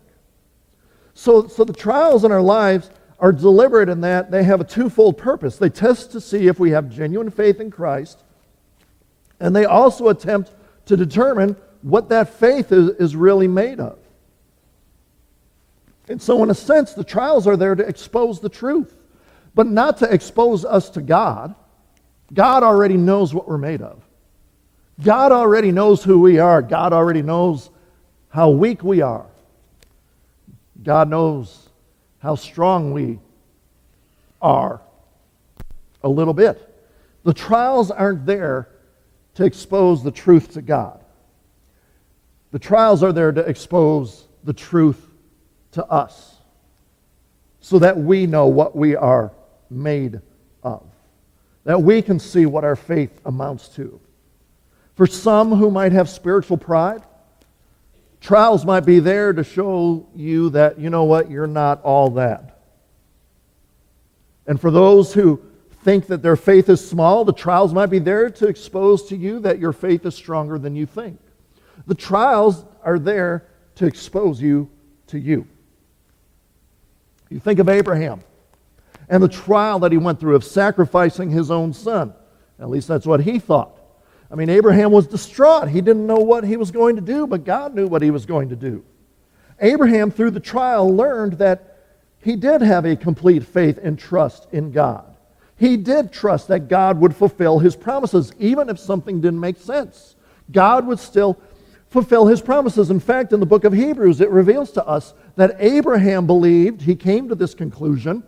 So, 1.13 1.47
so 1.47 1.63
the 1.63 1.71
trials 1.71 2.25
in 2.25 2.33
our 2.33 2.41
lives 2.41 2.89
are 3.19 3.31
deliberate 3.31 3.89
in 3.89 4.01
that 4.01 4.29
they 4.29 4.43
have 4.43 4.61
a 4.61 4.63
twofold 4.63 5.17
purpose. 5.17 5.57
They 5.57 5.69
test 5.69 6.11
to 6.11 6.21
see 6.21 6.47
if 6.47 6.59
we 6.59 6.71
have 6.71 6.89
genuine 6.89 7.31
faith 7.31 7.59
in 7.59 7.71
Christ, 7.71 8.23
and 9.39 9.55
they 9.55 9.65
also 9.65 10.09
attempt 10.09 10.51
to 10.85 10.97
determine 10.97 11.55
what 11.81 12.09
that 12.09 12.35
faith 12.35 12.71
is, 12.71 12.89
is 12.97 13.15
really 13.15 13.47
made 13.47 13.79
of. 13.79 13.97
And 16.09 16.21
so, 16.21 16.41
in 16.43 16.49
a 16.49 16.55
sense, 16.55 16.93
the 16.93 17.03
trials 17.03 17.47
are 17.47 17.57
there 17.57 17.75
to 17.75 17.85
expose 17.85 18.39
the 18.39 18.49
truth, 18.49 18.93
but 19.53 19.67
not 19.67 19.97
to 19.97 20.13
expose 20.13 20.63
us 20.63 20.89
to 20.91 21.01
God 21.01 21.55
God 22.33 22.63
already 22.63 22.97
knows 22.97 23.33
what 23.33 23.47
we're 23.47 23.57
made 23.57 23.81
of. 23.81 24.03
God 25.03 25.31
already 25.31 25.71
knows 25.71 26.03
who 26.03 26.19
we 26.19 26.39
are. 26.39 26.61
God 26.61 26.91
already 26.91 27.21
knows 27.21 27.69
how 28.29 28.49
weak 28.49 28.83
we 28.83 29.01
are. 29.01 29.25
God 30.83 31.09
knows 31.09 31.66
how 32.19 32.35
strong 32.35 32.93
we 32.93 33.19
are 34.41 34.81
a 36.03 36.09
little 36.09 36.33
bit. 36.33 36.63
The 37.23 37.33
trials 37.33 37.91
aren't 37.91 38.25
there 38.25 38.69
to 39.35 39.45
expose 39.45 40.03
the 40.03 40.11
truth 40.11 40.53
to 40.53 40.61
God. 40.61 41.03
The 42.51 42.59
trials 42.59 43.03
are 43.03 43.11
there 43.11 43.31
to 43.31 43.41
expose 43.41 44.25
the 44.43 44.53
truth 44.53 45.05
to 45.73 45.85
us 45.85 46.35
so 47.59 47.79
that 47.79 47.97
we 47.97 48.25
know 48.25 48.47
what 48.47 48.75
we 48.75 48.95
are 48.95 49.31
made 49.69 50.21
of 50.63 50.83
that 51.67 51.83
we 51.83 52.01
can 52.01 52.17
see 52.17 52.45
what 52.45 52.63
our 52.63 52.77
faith 52.77 53.19
amounts 53.25 53.67
to. 53.67 53.99
For 54.95 55.05
some 55.05 55.51
who 55.51 55.69
might 55.69 55.91
have 55.91 56.07
spiritual 56.07 56.55
pride, 56.55 57.03
trials 58.27 58.65
might 58.65 58.81
be 58.81 58.99
there 58.99 59.31
to 59.31 59.41
show 59.41 60.05
you 60.13 60.49
that, 60.49 60.77
you 60.77 60.89
know 60.89 61.05
what, 61.05 61.31
you're 61.31 61.47
not 61.47 61.81
all 61.81 62.09
that. 62.09 62.59
And 64.45 64.59
for 64.59 64.69
those 64.69 65.13
who 65.13 65.41
think 65.83 66.07
that 66.07 66.21
their 66.21 66.35
faith 66.35 66.67
is 66.67 66.85
small, 66.85 67.23
the 67.23 67.31
trials 67.31 67.73
might 67.73 67.85
be 67.85 67.99
there 67.99 68.29
to 68.29 68.47
expose 68.47 69.07
to 69.07 69.15
you 69.15 69.39
that 69.39 69.59
your 69.59 69.71
faith 69.71 70.05
is 70.05 70.13
stronger 70.13 70.59
than 70.59 70.75
you 70.75 70.85
think. 70.85 71.21
The 71.85 71.95
trials 71.95 72.65
are 72.83 72.99
there 72.99 73.47
to 73.75 73.85
expose 73.85 74.41
you 74.41 74.69
to 75.07 75.17
you. 75.17 75.47
You 77.29 77.39
think 77.39 77.59
of 77.59 77.69
Abraham 77.69 78.19
and 79.07 79.23
the 79.23 79.29
trial 79.29 79.79
that 79.79 79.93
he 79.93 79.97
went 79.97 80.19
through 80.19 80.35
of 80.35 80.43
sacrificing 80.43 81.31
his 81.31 81.49
own 81.49 81.71
son. 81.71 82.13
At 82.59 82.69
least 82.69 82.89
that's 82.89 83.05
what 83.05 83.21
he 83.21 83.39
thought. 83.39 83.76
I 84.29 84.35
mean, 84.35 84.49
Abraham 84.49 84.91
was 84.91 85.07
distraught. 85.07 85.69
He 85.69 85.81
didn't 85.81 86.05
know 86.05 86.17
what 86.17 86.43
he 86.43 86.57
was 86.57 86.71
going 86.71 86.95
to 86.95 87.01
do, 87.01 87.27
but 87.27 87.45
God 87.45 87.73
knew 87.73 87.87
what 87.87 88.01
he 88.01 88.11
was 88.11 88.25
going 88.25 88.49
to 88.49 88.55
do. 88.55 88.83
Abraham, 89.59 90.11
through 90.11 90.31
the 90.31 90.39
trial, 90.39 90.93
learned 90.93 91.33
that 91.33 91.77
he 92.21 92.35
did 92.35 92.61
have 92.61 92.85
a 92.85 92.95
complete 92.95 93.45
faith 93.45 93.79
and 93.81 93.97
trust 93.97 94.47
in 94.51 94.71
God. 94.71 95.15
He 95.57 95.77
did 95.77 96.11
trust 96.11 96.49
that 96.49 96.67
God 96.67 96.99
would 96.99 97.15
fulfill 97.15 97.59
his 97.59 97.75
promises, 97.75 98.33
even 98.37 98.69
if 98.69 98.77
something 98.77 99.21
didn't 99.21 99.39
make 99.39 99.57
sense. 99.57 100.15
God 100.51 100.85
would 100.85 100.99
still 100.99 101.39
fulfill 101.89 102.27
his 102.27 102.41
promises. 102.41 102.91
In 102.91 102.99
fact, 102.99 103.33
in 103.33 103.39
the 103.39 103.45
book 103.45 103.63
of 103.63 103.73
Hebrews, 103.73 104.21
it 104.21 104.29
reveals 104.29 104.71
to 104.73 104.85
us 104.85 105.13
that 105.35 105.55
Abraham 105.59 106.27
believed, 106.27 106.81
he 106.81 106.95
came 106.95 107.29
to 107.29 107.35
this 107.35 107.55
conclusion, 107.55 108.23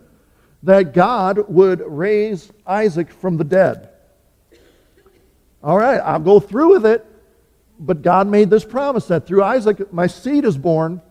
that 0.62 0.94
God 0.94 1.48
would 1.48 1.82
raise 1.86 2.50
Isaac 2.66 3.12
from 3.12 3.36
the 3.36 3.44
dead. 3.44 3.89
All 5.62 5.76
right, 5.76 5.98
I'll 5.98 6.20
go 6.20 6.40
through 6.40 6.72
with 6.72 6.86
it, 6.86 7.04
but 7.78 8.02
God 8.02 8.26
made 8.26 8.48
this 8.48 8.64
promise 8.64 9.06
that 9.08 9.26
through 9.26 9.44
Isaac 9.44 9.92
my 9.92 10.06
seed 10.06 10.44
is 10.44 10.56
born. 10.56 11.02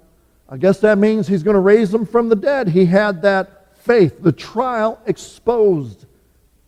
I 0.48 0.58
guess 0.58 0.80
that 0.80 0.98
means 0.98 1.28
he's 1.28 1.44
going 1.44 1.54
to 1.54 1.60
raise 1.60 1.92
them 1.92 2.06
from 2.06 2.30
the 2.30 2.36
dead. 2.36 2.70
He 2.70 2.86
had 2.86 3.22
that 3.22 3.78
faith. 3.78 4.22
The 4.22 4.32
trial 4.32 5.00
exposed 5.06 6.06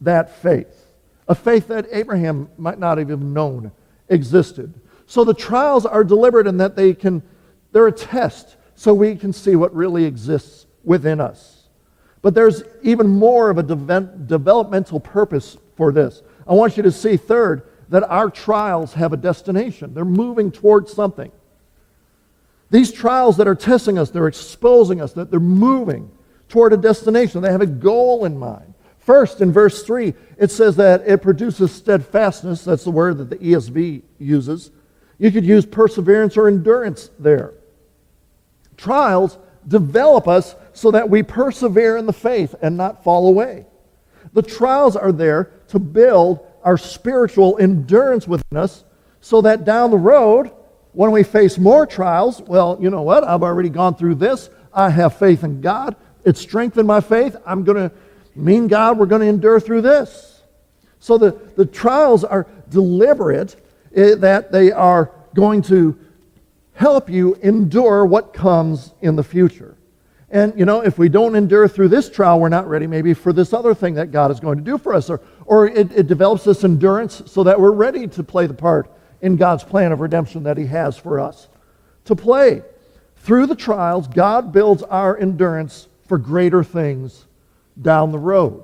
that 0.01 0.35
faith, 0.41 0.87
a 1.27 1.33
faith 1.33 1.67
that 1.67 1.87
Abraham 1.91 2.49
might 2.57 2.77
not 2.77 2.99
have 2.99 3.09
even 3.09 3.33
known 3.33 3.71
existed. 4.09 4.73
So 5.07 5.23
the 5.23 5.33
trials 5.33 5.85
are 5.85 6.03
deliberate 6.03 6.47
in 6.47 6.57
that 6.57 6.75
they 6.75 6.93
can, 6.93 7.23
they're 7.71 7.87
a 7.87 7.91
test 7.91 8.57
so 8.75 8.93
we 8.93 9.15
can 9.15 9.33
see 9.33 9.55
what 9.55 9.75
really 9.75 10.05
exists 10.05 10.67
within 10.83 11.19
us. 11.19 11.67
But 12.21 12.35
there's 12.35 12.63
even 12.83 13.07
more 13.07 13.49
of 13.49 13.57
a 13.57 13.63
de- 13.63 14.09
developmental 14.27 14.99
purpose 14.99 15.57
for 15.75 15.91
this. 15.91 16.21
I 16.47 16.53
want 16.53 16.77
you 16.77 16.83
to 16.83 16.91
see, 16.91 17.17
third, 17.17 17.63
that 17.91 18.03
our 18.09 18.29
trials 18.29 18.93
have 18.93 19.13
a 19.13 19.17
destination. 19.17 19.93
They're 19.93 20.05
moving 20.05 20.49
towards 20.49 20.91
something. 20.93 21.31
These 22.69 22.93
trials 22.93 23.35
that 23.37 23.49
are 23.49 23.55
testing 23.55 23.99
us, 23.99 24.09
they're 24.09 24.29
exposing 24.29 25.01
us, 25.01 25.11
that 25.13 25.29
they're 25.29 25.41
moving 25.41 26.09
toward 26.47 26.71
a 26.71 26.77
destination. 26.77 27.41
They 27.41 27.51
have 27.51 27.61
a 27.61 27.67
goal 27.67 28.23
in 28.23 28.39
mind. 28.39 28.73
First, 28.97 29.41
in 29.41 29.51
verse 29.51 29.83
3, 29.83 30.13
it 30.37 30.51
says 30.51 30.77
that 30.77 31.03
it 31.05 31.21
produces 31.21 31.73
steadfastness. 31.73 32.63
That's 32.63 32.85
the 32.85 32.91
word 32.91 33.17
that 33.17 33.29
the 33.29 33.35
ESV 33.35 34.03
uses. 34.19 34.71
You 35.17 35.29
could 35.29 35.45
use 35.45 35.65
perseverance 35.65 36.37
or 36.37 36.47
endurance 36.47 37.09
there. 37.19 37.53
Trials 38.77 39.37
develop 39.67 40.29
us 40.29 40.55
so 40.71 40.91
that 40.91 41.09
we 41.09 41.23
persevere 41.23 41.97
in 41.97 42.05
the 42.05 42.13
faith 42.13 42.55
and 42.61 42.77
not 42.77 43.03
fall 43.03 43.27
away. 43.27 43.65
The 44.31 44.41
trials 44.41 44.95
are 44.95 45.11
there 45.11 45.51
to 45.67 45.79
build 45.79 46.47
our 46.63 46.77
spiritual 46.77 47.57
endurance 47.59 48.27
within 48.27 48.57
us 48.57 48.83
so 49.21 49.41
that 49.41 49.65
down 49.65 49.91
the 49.91 49.97
road, 49.97 50.51
when 50.93 51.11
we 51.11 51.23
face 51.23 51.57
more 51.57 51.85
trials, 51.85 52.41
well, 52.41 52.77
you 52.81 52.89
know 52.89 53.01
what? 53.01 53.23
I've 53.23 53.43
already 53.43 53.69
gone 53.69 53.95
through 53.95 54.15
this. 54.15 54.49
I 54.73 54.89
have 54.89 55.17
faith 55.17 55.43
in 55.43 55.61
God. 55.61 55.95
It's 56.25 56.41
strengthened 56.41 56.87
my 56.87 57.01
faith. 57.01 57.35
I'm 57.45 57.63
going 57.63 57.89
to 57.89 57.95
mean 58.35 58.67
God, 58.67 58.97
we're 58.97 59.05
going 59.05 59.21
to 59.21 59.27
endure 59.27 59.59
through 59.59 59.81
this. 59.81 60.41
So 60.99 61.17
the, 61.17 61.31
the 61.55 61.65
trials 61.65 62.23
are 62.23 62.47
deliberate, 62.69 63.55
eh, 63.95 64.15
that 64.15 64.51
they 64.51 64.71
are 64.71 65.11
going 65.33 65.61
to 65.63 65.97
help 66.73 67.09
you 67.09 67.35
endure 67.41 68.05
what 68.05 68.33
comes 68.33 68.93
in 69.01 69.15
the 69.15 69.23
future. 69.23 69.75
And, 70.29 70.57
you 70.57 70.65
know, 70.65 70.81
if 70.81 70.97
we 70.97 71.09
don't 71.09 71.35
endure 71.35 71.67
through 71.67 71.89
this 71.89 72.09
trial, 72.09 72.39
we're 72.39 72.49
not 72.49 72.67
ready 72.67 72.87
maybe 72.87 73.13
for 73.13 73.33
this 73.33 73.51
other 73.51 73.73
thing 73.73 73.95
that 73.95 74.11
God 74.11 74.31
is 74.31 74.39
going 74.39 74.57
to 74.57 74.63
do 74.63 74.77
for 74.77 74.93
us. 74.93 75.09
Or, 75.09 75.19
or 75.51 75.67
it, 75.67 75.91
it 75.91 76.07
develops 76.07 76.45
this 76.45 76.63
endurance 76.63 77.23
so 77.25 77.43
that 77.43 77.59
we're 77.59 77.73
ready 77.73 78.07
to 78.07 78.23
play 78.23 78.47
the 78.47 78.53
part 78.53 78.89
in 79.19 79.35
God's 79.35 79.65
plan 79.65 79.91
of 79.91 79.99
redemption 79.99 80.43
that 80.43 80.57
He 80.57 80.65
has 80.67 80.95
for 80.95 81.19
us 81.19 81.49
to 82.05 82.15
play. 82.15 82.63
Through 83.17 83.47
the 83.47 83.55
trials, 83.55 84.07
God 84.07 84.53
builds 84.53 84.81
our 84.83 85.17
endurance 85.17 85.89
for 86.07 86.17
greater 86.17 86.63
things 86.63 87.25
down 87.81 88.13
the 88.13 88.17
road. 88.17 88.63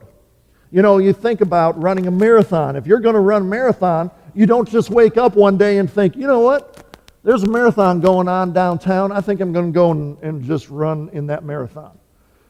You 0.72 0.82
know, 0.82 1.00
you 1.00 1.12
think 1.12 1.42
about 1.42 1.78
running 1.82 2.08
a 2.08 2.12
marathon. 2.12 2.78
If 2.78 2.88
you're 2.88 3.02
going 3.02 3.16
to 3.16 3.20
run 3.20 3.42
a 3.42 3.46
marathon, 3.46 4.10
you 4.34 4.46
don't 4.46 4.70
just 4.70 4.90
wake 4.90 5.18
up 5.18 5.36
one 5.36 5.58
day 5.58 5.80
and 5.80 5.92
think, 5.92 6.16
you 6.16 6.26
know 6.26 6.40
what? 6.40 6.86
There's 7.22 7.44
a 7.44 7.50
marathon 7.50 8.00
going 8.00 8.30
on 8.30 8.54
downtown. 8.54 9.12
I 9.12 9.20
think 9.20 9.42
I'm 9.42 9.52
going 9.52 9.74
to 9.74 9.76
go 9.76 9.92
and, 9.92 10.18
and 10.24 10.42
just 10.42 10.70
run 10.70 11.10
in 11.12 11.28
that 11.28 11.44
marathon. 11.44 12.00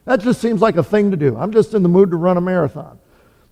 That 0.04 0.20
just 0.20 0.40
seems 0.40 0.60
like 0.60 0.76
a 0.76 0.84
thing 0.84 1.10
to 1.10 1.16
do. 1.16 1.36
I'm 1.36 1.50
just 1.50 1.74
in 1.74 1.82
the 1.82 1.88
mood 1.88 2.12
to 2.12 2.16
run 2.16 2.36
a 2.36 2.40
marathon. 2.40 3.00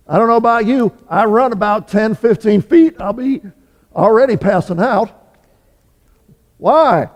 I 0.07 0.17
don't 0.17 0.27
know 0.27 0.37
about 0.37 0.65
you. 0.65 0.95
I 1.09 1.25
run 1.25 1.51
about 1.51 1.87
10, 1.87 2.15
15 2.15 2.61
feet. 2.61 2.95
I'll 2.99 3.13
be 3.13 3.41
already 3.93 4.37
passing 4.37 4.79
out. 4.79 5.11
Why? 6.57 7.09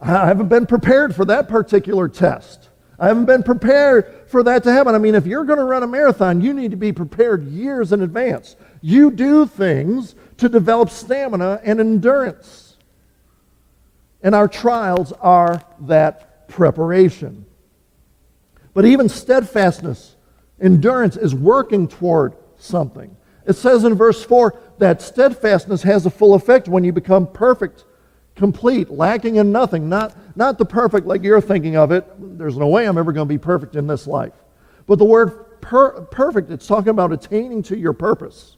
I 0.00 0.26
haven't 0.26 0.48
been 0.48 0.66
prepared 0.66 1.14
for 1.14 1.24
that 1.24 1.48
particular 1.48 2.08
test. 2.08 2.68
I 2.98 3.08
haven't 3.08 3.24
been 3.24 3.42
prepared 3.42 4.28
for 4.28 4.42
that 4.44 4.62
to 4.64 4.72
happen. 4.72 4.94
I 4.94 4.98
mean, 4.98 5.14
if 5.14 5.26
you're 5.26 5.44
going 5.44 5.58
to 5.58 5.64
run 5.64 5.82
a 5.82 5.86
marathon, 5.86 6.40
you 6.40 6.54
need 6.54 6.70
to 6.70 6.76
be 6.76 6.92
prepared 6.92 7.44
years 7.44 7.92
in 7.92 8.02
advance. 8.02 8.54
You 8.80 9.10
do 9.10 9.46
things 9.46 10.14
to 10.38 10.48
develop 10.48 10.90
stamina 10.90 11.60
and 11.64 11.80
endurance. 11.80 12.76
And 14.22 14.34
our 14.34 14.46
trials 14.46 15.12
are 15.12 15.62
that 15.80 16.48
preparation. 16.48 17.46
But 18.72 18.84
even 18.84 19.08
steadfastness, 19.08 20.14
endurance, 20.60 21.16
is 21.16 21.34
working 21.34 21.88
toward 21.88 22.34
something. 22.56 23.16
It 23.46 23.54
says 23.54 23.84
in 23.84 23.94
verse 23.94 24.24
4 24.24 24.58
that 24.78 25.02
steadfastness 25.02 25.82
has 25.82 26.06
a 26.06 26.10
full 26.10 26.34
effect 26.34 26.68
when 26.68 26.84
you 26.84 26.92
become 26.92 27.26
perfect, 27.26 27.84
complete, 28.34 28.90
lacking 28.90 29.36
in 29.36 29.52
nothing. 29.52 29.88
Not, 29.88 30.16
not 30.36 30.58
the 30.58 30.64
perfect 30.64 31.06
like 31.06 31.22
you're 31.22 31.40
thinking 31.40 31.76
of 31.76 31.92
it. 31.92 32.06
There's 32.38 32.56
no 32.56 32.68
way 32.68 32.86
I'm 32.86 32.98
ever 32.98 33.12
going 33.12 33.28
to 33.28 33.32
be 33.32 33.38
perfect 33.38 33.76
in 33.76 33.86
this 33.86 34.06
life. 34.06 34.32
But 34.86 34.98
the 34.98 35.04
word 35.04 35.60
per- 35.60 36.02
perfect, 36.02 36.50
it's 36.50 36.66
talking 36.66 36.90
about 36.90 37.12
attaining 37.12 37.62
to 37.64 37.76
your 37.76 37.92
purpose. 37.92 38.56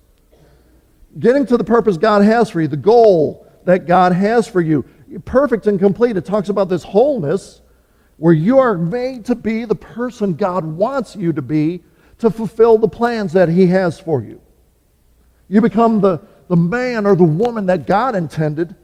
Getting 1.18 1.46
to 1.46 1.56
the 1.56 1.64
purpose 1.64 1.96
God 1.96 2.22
has 2.22 2.50
for 2.50 2.60
you, 2.60 2.68
the 2.68 2.76
goal 2.76 3.46
that 3.64 3.86
God 3.86 4.12
has 4.12 4.46
for 4.46 4.60
you. 4.60 4.84
Perfect 5.24 5.66
and 5.66 5.78
complete. 5.78 6.16
It 6.16 6.24
talks 6.24 6.48
about 6.48 6.68
this 6.68 6.82
wholeness 6.82 7.62
where 8.16 8.32
you 8.32 8.58
are 8.58 8.76
made 8.76 9.24
to 9.26 9.34
be 9.34 9.64
the 9.64 9.74
person 9.74 10.34
God 10.34 10.64
wants 10.64 11.16
you 11.16 11.32
to 11.32 11.42
be 11.42 11.82
to 12.18 12.30
fulfill 12.30 12.78
the 12.78 12.88
plans 12.88 13.32
that 13.34 13.48
He 13.48 13.66
has 13.66 14.00
for 14.00 14.22
you. 14.22 14.40
You 15.48 15.60
become 15.60 16.00
the, 16.00 16.20
the 16.48 16.56
man 16.56 17.06
or 17.06 17.14
the 17.14 17.24
woman 17.24 17.66
that 17.66 17.86
God 17.86 18.14
intended 18.14 18.74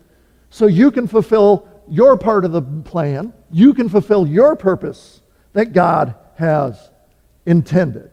so 0.51 0.67
you 0.67 0.91
can 0.91 1.07
fulfill 1.07 1.67
your 1.89 2.17
part 2.17 2.45
of 2.45 2.53
the 2.53 2.63
plan. 2.63 3.33
You 3.51 3.75
can 3.75 3.89
fulfill 3.89 4.27
your 4.27 4.55
purpose 4.55 5.23
that 5.55 5.73
God 5.73 6.15
has 6.37 6.91
intended. 7.47 8.11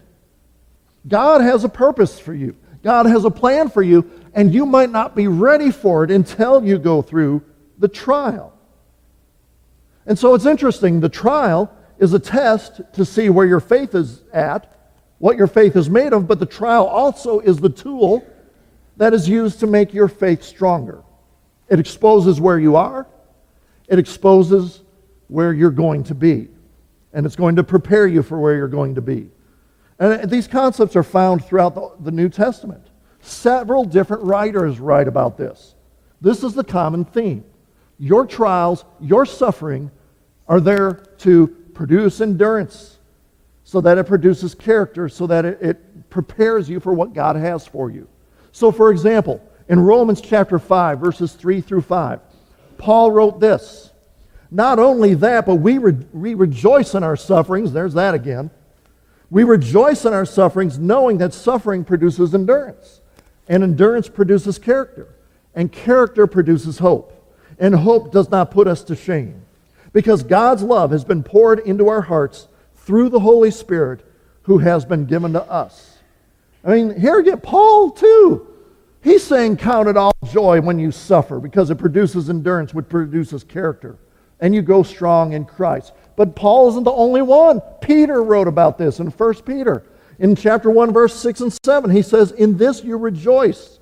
God 1.07 1.41
has 1.41 1.63
a 1.63 1.69
purpose 1.69 2.19
for 2.19 2.33
you. 2.33 2.55
God 2.81 3.05
has 3.05 3.25
a 3.25 3.31
plan 3.31 3.69
for 3.69 3.81
you, 3.81 4.09
and 4.33 4.53
you 4.53 4.65
might 4.65 4.89
not 4.89 5.15
be 5.15 5.27
ready 5.27 5.71
for 5.71 6.03
it 6.03 6.11
until 6.11 6.63
you 6.63 6.77
go 6.77 7.01
through 7.01 7.43
the 7.77 7.87
trial. 7.87 8.53
And 10.09 10.17
so 10.17 10.33
it's 10.33 10.47
interesting. 10.47 10.99
The 10.99 11.07
trial 11.07 11.71
is 11.99 12.13
a 12.13 12.19
test 12.19 12.81
to 12.93 13.05
see 13.05 13.29
where 13.29 13.45
your 13.45 13.59
faith 13.59 13.93
is 13.93 14.23
at, 14.33 14.75
what 15.19 15.37
your 15.37 15.45
faith 15.45 15.75
is 15.75 15.87
made 15.87 16.13
of, 16.13 16.27
but 16.27 16.39
the 16.39 16.47
trial 16.47 16.87
also 16.87 17.39
is 17.41 17.59
the 17.59 17.69
tool 17.69 18.25
that 18.97 19.13
is 19.13 19.29
used 19.29 19.59
to 19.59 19.67
make 19.67 19.93
your 19.93 20.07
faith 20.07 20.41
stronger. 20.41 21.03
It 21.69 21.79
exposes 21.79 22.41
where 22.41 22.57
you 22.57 22.75
are, 22.75 23.05
it 23.87 23.99
exposes 23.99 24.81
where 25.27 25.53
you're 25.53 25.69
going 25.69 26.03
to 26.05 26.15
be, 26.15 26.47
and 27.13 27.23
it's 27.23 27.35
going 27.35 27.57
to 27.57 27.63
prepare 27.63 28.07
you 28.07 28.23
for 28.23 28.39
where 28.39 28.55
you're 28.55 28.67
going 28.67 28.95
to 28.95 29.01
be. 29.01 29.29
And 29.99 30.23
uh, 30.23 30.25
these 30.25 30.47
concepts 30.47 30.95
are 30.95 31.03
found 31.03 31.45
throughout 31.45 31.75
the, 31.75 31.91
the 31.99 32.11
New 32.11 32.29
Testament. 32.29 32.87
Several 33.21 33.85
different 33.85 34.23
writers 34.23 34.79
write 34.79 35.07
about 35.07 35.37
this. 35.37 35.75
This 36.19 36.43
is 36.43 36.55
the 36.55 36.63
common 36.63 37.05
theme. 37.05 37.43
Your 37.99 38.25
trials, 38.25 38.85
your 38.99 39.27
suffering 39.27 39.91
are 40.49 40.59
there 40.59 40.93
to 41.19 41.47
produce 41.73 42.19
endurance 42.19 42.97
so 43.63 43.79
that 43.79 43.97
it 43.97 44.05
produces 44.05 44.55
character, 44.55 45.07
so 45.07 45.27
that 45.27 45.45
it, 45.45 45.61
it 45.61 46.09
prepares 46.09 46.67
you 46.67 46.79
for 46.79 46.91
what 46.91 47.13
God 47.13 47.35
has 47.35 47.67
for 47.67 47.91
you. 47.91 48.07
So, 48.51 48.71
for 48.71 48.89
example, 48.91 49.41
in 49.69 49.79
Romans 49.79 50.19
chapter 50.19 50.57
5, 50.57 50.99
verses 50.99 51.33
3 51.33 51.61
through 51.61 51.81
5, 51.81 52.19
Paul 52.77 53.11
wrote 53.11 53.39
this 53.39 53.91
Not 54.49 54.79
only 54.79 55.13
that, 55.13 55.45
but 55.45 55.55
we, 55.55 55.77
re- 55.77 56.05
we 56.11 56.33
rejoice 56.33 56.95
in 56.95 57.03
our 57.03 57.15
sufferings. 57.15 57.71
There's 57.71 57.93
that 57.93 58.15
again. 58.15 58.49
We 59.29 59.43
rejoice 59.43 60.05
in 60.05 60.13
our 60.13 60.25
sufferings, 60.25 60.79
knowing 60.79 61.19
that 61.19 61.35
suffering 61.35 61.85
produces 61.85 62.33
endurance, 62.33 63.01
and 63.47 63.63
endurance 63.63 64.09
produces 64.09 64.57
character, 64.57 65.15
and 65.53 65.71
character 65.71 66.25
produces 66.25 66.79
hope. 66.79 67.15
And 67.59 67.75
hope 67.75 68.11
does 68.11 68.31
not 68.31 68.51
put 68.51 68.67
us 68.67 68.83
to 68.85 68.95
shame, 68.95 69.43
because 69.93 70.23
God's 70.23 70.63
love 70.63 70.91
has 70.91 71.03
been 71.03 71.23
poured 71.23 71.59
into 71.59 71.87
our 71.87 72.01
hearts 72.01 72.47
through 72.75 73.09
the 73.09 73.19
Holy 73.19 73.51
Spirit 73.51 74.05
who 74.43 74.59
has 74.59 74.85
been 74.85 75.05
given 75.05 75.33
to 75.33 75.43
us. 75.43 75.97
I 76.63 76.71
mean, 76.71 76.99
here 76.99 77.21
get 77.21 77.43
Paul, 77.43 77.91
too. 77.91 78.47
He's 79.01 79.23
saying, 79.23 79.57
Count 79.57 79.87
it 79.87 79.97
all 79.97 80.13
joy 80.25 80.61
when 80.61 80.79
you 80.79 80.91
suffer 80.91 81.39
because 81.39 81.69
it 81.69 81.77
produces 81.77 82.29
endurance, 82.29 82.73
which 82.73 82.89
produces 82.89 83.43
character. 83.43 83.97
And 84.39 84.55
you 84.55 84.61
go 84.61 84.83
strong 84.83 85.33
in 85.33 85.45
Christ. 85.45 85.93
But 86.15 86.35
Paul 86.35 86.69
isn't 86.69 86.83
the 86.83 86.91
only 86.91 87.21
one. 87.21 87.61
Peter 87.81 88.23
wrote 88.23 88.47
about 88.47 88.77
this 88.77 88.99
in 88.99 89.07
1 89.07 89.33
Peter. 89.43 89.83
In 90.17 90.35
chapter 90.35 90.69
1, 90.69 90.91
verse 90.91 91.15
6 91.15 91.41
and 91.41 91.57
7, 91.63 91.91
he 91.91 92.01
says, 92.01 92.31
In 92.31 92.57
this 92.57 92.83
you 92.83 92.97
rejoice, 92.97 93.79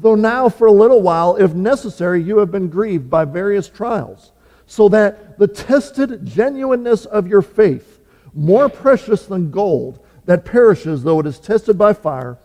though 0.00 0.14
now 0.14 0.48
for 0.48 0.66
a 0.66 0.72
little 0.72 1.02
while, 1.02 1.36
if 1.36 1.52
necessary, 1.52 2.22
you 2.22 2.38
have 2.38 2.50
been 2.50 2.68
grieved 2.68 3.10
by 3.10 3.26
various 3.26 3.68
trials, 3.68 4.32
so 4.66 4.88
that 4.88 5.38
the 5.38 5.46
tested 5.46 6.24
genuineness 6.24 7.04
of 7.06 7.26
your 7.26 7.42
faith, 7.42 8.00
more 8.32 8.68
precious 8.68 9.26
than 9.26 9.50
gold, 9.50 10.04
that 10.24 10.44
perishes 10.44 11.02
though 11.02 11.20
it 11.20 11.26
is 11.26 11.38
tested 11.38 11.76
by 11.76 11.92
fire, 11.92 12.38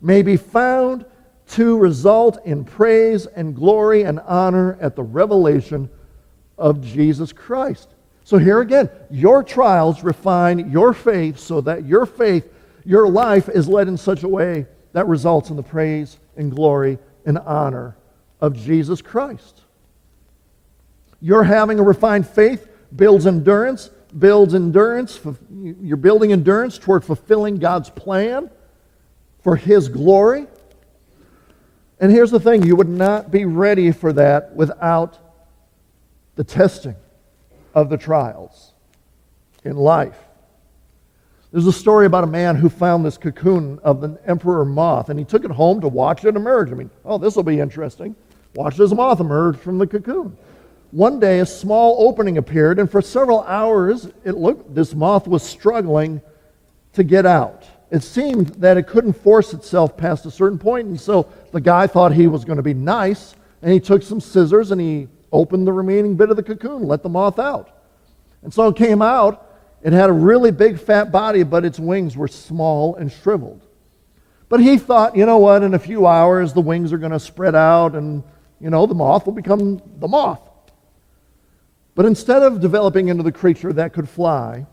may 0.00 0.22
be 0.22 0.36
found 0.36 1.04
to 1.46 1.76
result 1.76 2.44
in 2.46 2.64
praise 2.64 3.26
and 3.26 3.54
glory 3.54 4.02
and 4.02 4.20
honor 4.20 4.78
at 4.80 4.96
the 4.96 5.02
revelation 5.02 5.90
of 6.56 6.80
Jesus 6.82 7.32
Christ. 7.32 7.88
So 8.24 8.38
here 8.38 8.60
again, 8.60 8.88
your 9.10 9.42
trials 9.42 10.02
refine 10.02 10.70
your 10.70 10.94
faith 10.94 11.38
so 11.38 11.60
that 11.62 11.84
your 11.84 12.06
faith, 12.06 12.48
your 12.84 13.08
life 13.08 13.48
is 13.48 13.68
led 13.68 13.88
in 13.88 13.98
such 13.98 14.22
a 14.22 14.28
way 14.28 14.66
that 14.92 15.06
results 15.06 15.50
in 15.50 15.56
the 15.56 15.62
praise 15.62 16.18
and 16.36 16.50
glory 16.50 16.98
and 17.26 17.38
honor 17.38 17.96
of 18.40 18.54
Jesus 18.54 19.02
Christ. 19.02 19.63
Your 21.24 21.42
having 21.42 21.80
a 21.80 21.82
refined 21.82 22.28
faith 22.28 22.68
builds 22.94 23.26
endurance, 23.26 23.88
builds 24.18 24.54
endurance. 24.54 25.18
You're 25.58 25.96
building 25.96 26.32
endurance 26.32 26.76
toward 26.76 27.02
fulfilling 27.02 27.56
God's 27.56 27.88
plan 27.88 28.50
for 29.42 29.56
His 29.56 29.88
glory. 29.88 30.46
And 31.98 32.12
here's 32.12 32.30
the 32.30 32.40
thing 32.40 32.62
you 32.62 32.76
would 32.76 32.90
not 32.90 33.30
be 33.30 33.46
ready 33.46 33.90
for 33.90 34.12
that 34.12 34.54
without 34.54 35.18
the 36.34 36.44
testing 36.44 36.94
of 37.74 37.88
the 37.88 37.96
trials 37.96 38.74
in 39.64 39.76
life. 39.76 40.18
There's 41.52 41.66
a 41.66 41.72
story 41.72 42.04
about 42.04 42.24
a 42.24 42.26
man 42.26 42.54
who 42.54 42.68
found 42.68 43.02
this 43.02 43.16
cocoon 43.16 43.78
of 43.82 44.04
an 44.04 44.18
emperor 44.26 44.66
moth, 44.66 45.08
and 45.08 45.18
he 45.18 45.24
took 45.24 45.46
it 45.46 45.50
home 45.50 45.80
to 45.80 45.88
watch 45.88 46.26
it 46.26 46.36
emerge. 46.36 46.70
I 46.70 46.74
mean, 46.74 46.90
oh, 47.02 47.16
this 47.16 47.34
will 47.34 47.44
be 47.44 47.60
interesting. 47.60 48.14
Watch 48.54 48.76
this 48.76 48.92
moth 48.92 49.20
emerge 49.20 49.56
from 49.56 49.78
the 49.78 49.86
cocoon. 49.86 50.36
One 50.94 51.18
day, 51.18 51.40
a 51.40 51.46
small 51.46 52.06
opening 52.06 52.38
appeared, 52.38 52.78
and 52.78 52.88
for 52.88 53.02
several 53.02 53.42
hours, 53.42 54.06
it 54.22 54.36
looked 54.36 54.76
this 54.76 54.94
moth 54.94 55.26
was 55.26 55.42
struggling 55.42 56.22
to 56.92 57.02
get 57.02 57.26
out. 57.26 57.64
It 57.90 58.04
seemed 58.04 58.50
that 58.60 58.76
it 58.76 58.86
couldn't 58.86 59.14
force 59.14 59.54
itself 59.54 59.96
past 59.96 60.24
a 60.24 60.30
certain 60.30 60.56
point, 60.56 60.86
and 60.86 61.00
so 61.00 61.28
the 61.50 61.60
guy 61.60 61.88
thought 61.88 62.12
he 62.12 62.28
was 62.28 62.44
going 62.44 62.58
to 62.58 62.62
be 62.62 62.74
nice, 62.74 63.34
and 63.60 63.72
he 63.72 63.80
took 63.80 64.04
some 64.04 64.20
scissors 64.20 64.70
and 64.70 64.80
he 64.80 65.08
opened 65.32 65.66
the 65.66 65.72
remaining 65.72 66.14
bit 66.14 66.30
of 66.30 66.36
the 66.36 66.44
cocoon, 66.44 66.84
let 66.84 67.02
the 67.02 67.08
moth 67.08 67.40
out. 67.40 67.76
And 68.44 68.54
so 68.54 68.68
it 68.68 68.76
came 68.76 69.02
out. 69.02 69.50
It 69.82 69.92
had 69.92 70.10
a 70.10 70.12
really 70.12 70.52
big 70.52 70.78
fat 70.78 71.10
body, 71.10 71.42
but 71.42 71.64
its 71.64 71.80
wings 71.80 72.16
were 72.16 72.28
small 72.28 72.94
and 72.94 73.10
shriveled. 73.10 73.66
But 74.48 74.60
he 74.60 74.78
thought, 74.78 75.16
you 75.16 75.26
know 75.26 75.38
what, 75.38 75.64
in 75.64 75.74
a 75.74 75.78
few 75.80 76.06
hours 76.06 76.52
the 76.52 76.60
wings 76.60 76.92
are 76.92 76.98
going 76.98 77.10
to 77.10 77.18
spread 77.18 77.56
out 77.56 77.96
and, 77.96 78.22
you 78.60 78.70
know, 78.70 78.86
the 78.86 78.94
moth 78.94 79.26
will 79.26 79.32
become 79.32 79.82
the 79.98 80.06
moth. 80.06 80.50
But 81.94 82.06
instead 82.06 82.42
of 82.42 82.60
developing 82.60 83.08
into 83.08 83.22
the 83.22 83.32
creature 83.32 83.72
that 83.72 83.92
could 83.92 84.08
fly, 84.08 84.66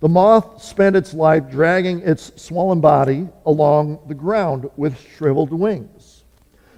the 0.00 0.08
moth 0.08 0.62
spent 0.62 0.96
its 0.96 1.14
life 1.14 1.48
dragging 1.50 2.00
its 2.00 2.32
swollen 2.42 2.80
body 2.80 3.28
along 3.46 4.00
the 4.08 4.14
ground 4.14 4.68
with 4.76 4.98
shriveled 5.16 5.52
wings. 5.52 6.24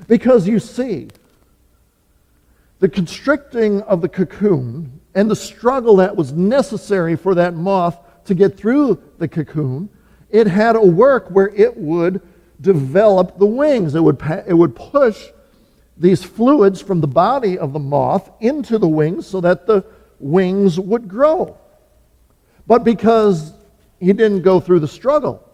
Because 0.06 0.46
you 0.46 0.58
see, 0.58 1.08
the 2.80 2.88
constricting 2.88 3.80
of 3.82 4.02
the 4.02 4.08
cocoon 4.08 5.00
and 5.14 5.30
the 5.30 5.36
struggle 5.36 5.96
that 5.96 6.16
was 6.16 6.32
necessary 6.32 7.16
for 7.16 7.34
that 7.34 7.54
moth 7.54 7.98
to 8.26 8.34
get 8.34 8.56
through 8.56 9.02
the 9.18 9.26
cocoon, 9.26 9.88
it 10.30 10.46
had 10.46 10.76
a 10.76 10.80
work 10.80 11.28
where 11.30 11.48
it 11.48 11.76
would 11.76 12.20
develop 12.60 13.38
the 13.38 13.46
wings. 13.46 13.94
It 13.94 14.00
would, 14.00 14.20
it 14.46 14.54
would 14.54 14.76
push 14.76 15.28
these 15.96 16.24
fluids 16.24 16.80
from 16.80 17.00
the 17.00 17.06
body 17.06 17.58
of 17.58 17.72
the 17.72 17.78
moth 17.78 18.30
into 18.40 18.78
the 18.78 18.88
wings 18.88 19.26
so 19.26 19.40
that 19.40 19.66
the 19.66 19.84
wings 20.18 20.78
would 20.78 21.08
grow. 21.08 21.56
But 22.66 22.84
because 22.84 23.52
he 24.00 24.12
didn't 24.12 24.42
go 24.42 24.60
through 24.60 24.80
the 24.80 24.88
struggle, 24.88 25.48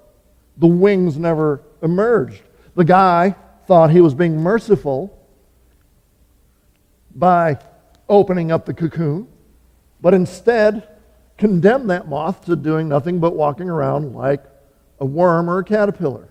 the 0.57 0.67
wings 0.67 1.17
never 1.17 1.63
emerged. 1.83 2.43
The 2.75 2.85
guy 2.85 3.35
thought 3.67 3.91
he 3.91 4.01
was 4.01 4.15
being 4.15 4.41
merciful 4.41 5.17
by 7.15 7.59
opening 8.09 8.51
up 8.51 8.65
the 8.65 8.75
cocoon, 8.75 9.29
but 10.01 10.15
instead 10.15 10.89
condemned 11.37 11.91
that 11.91 12.09
moth 12.09 12.45
to 12.45 12.57
doing 12.57 12.89
nothing 12.89 13.19
but 13.19 13.35
walking 13.35 13.69
around 13.69 14.15
like 14.15 14.45
a 14.99 15.05
worm 15.05 15.49
or 15.49 15.59
a 15.59 15.65
caterpillar. 15.65 16.29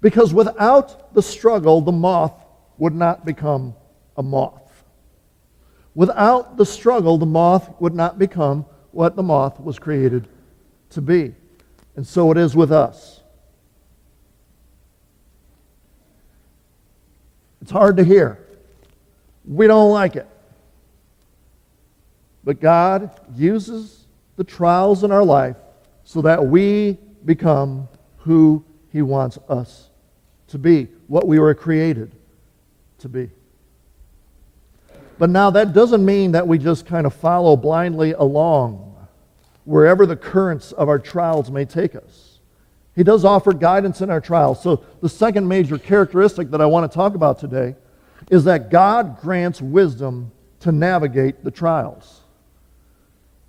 Because 0.00 0.32
without 0.32 1.14
the 1.14 1.22
struggle, 1.22 1.80
the 1.80 1.92
moth 1.92 2.32
would 2.78 2.94
not 2.94 3.24
become 3.24 3.74
a 4.16 4.22
moth. 4.22 4.84
Without 5.94 6.56
the 6.56 6.66
struggle, 6.66 7.16
the 7.16 7.26
moth 7.26 7.70
would 7.80 7.94
not 7.94 8.18
become 8.18 8.66
what 8.92 9.16
the 9.16 9.22
moth 9.22 9.58
was 9.60 9.78
created 9.78 10.28
to 10.90 11.00
be. 11.00 11.34
And 11.96 12.06
so 12.06 12.30
it 12.30 12.36
is 12.36 12.54
with 12.54 12.70
us. 12.70 13.22
It's 17.62 17.70
hard 17.70 17.96
to 17.96 18.04
hear. 18.04 18.46
We 19.46 19.66
don't 19.66 19.90
like 19.90 20.16
it. 20.16 20.28
But 22.44 22.60
God 22.60 23.10
uses 23.34 24.04
the 24.36 24.44
trials 24.44 25.02
in 25.02 25.10
our 25.10 25.24
life 25.24 25.56
so 26.04 26.22
that 26.22 26.46
we 26.46 26.98
become 27.24 27.88
who 28.18 28.62
He 28.92 29.02
wants 29.02 29.38
us 29.48 29.88
to 30.48 30.58
be, 30.58 30.88
what 31.06 31.26
we 31.26 31.38
were 31.38 31.54
created 31.54 32.12
to 32.98 33.08
be. 33.08 33.30
But 35.18 35.30
now 35.30 35.50
that 35.50 35.72
doesn't 35.72 36.04
mean 36.04 36.32
that 36.32 36.46
we 36.46 36.58
just 36.58 36.86
kind 36.86 37.06
of 37.06 37.14
follow 37.14 37.56
blindly 37.56 38.12
along 38.12 38.86
wherever 39.64 40.06
the 40.06 40.16
currents 40.16 40.72
of 40.72 40.88
our 40.88 40.98
trials 40.98 41.50
may 41.50 41.64
take 41.64 41.94
us. 41.94 42.38
He 42.94 43.02
does 43.02 43.24
offer 43.24 43.52
guidance 43.52 44.00
in 44.00 44.10
our 44.10 44.20
trials. 44.20 44.62
So, 44.62 44.84
the 45.02 45.08
second 45.08 45.46
major 45.46 45.78
characteristic 45.78 46.50
that 46.50 46.62
I 46.62 46.66
want 46.66 46.90
to 46.90 46.94
talk 46.94 47.14
about 47.14 47.38
today 47.38 47.74
is 48.30 48.44
that 48.44 48.70
God 48.70 49.20
grants 49.20 49.60
wisdom 49.60 50.32
to 50.60 50.72
navigate 50.72 51.44
the 51.44 51.50
trials. 51.50 52.22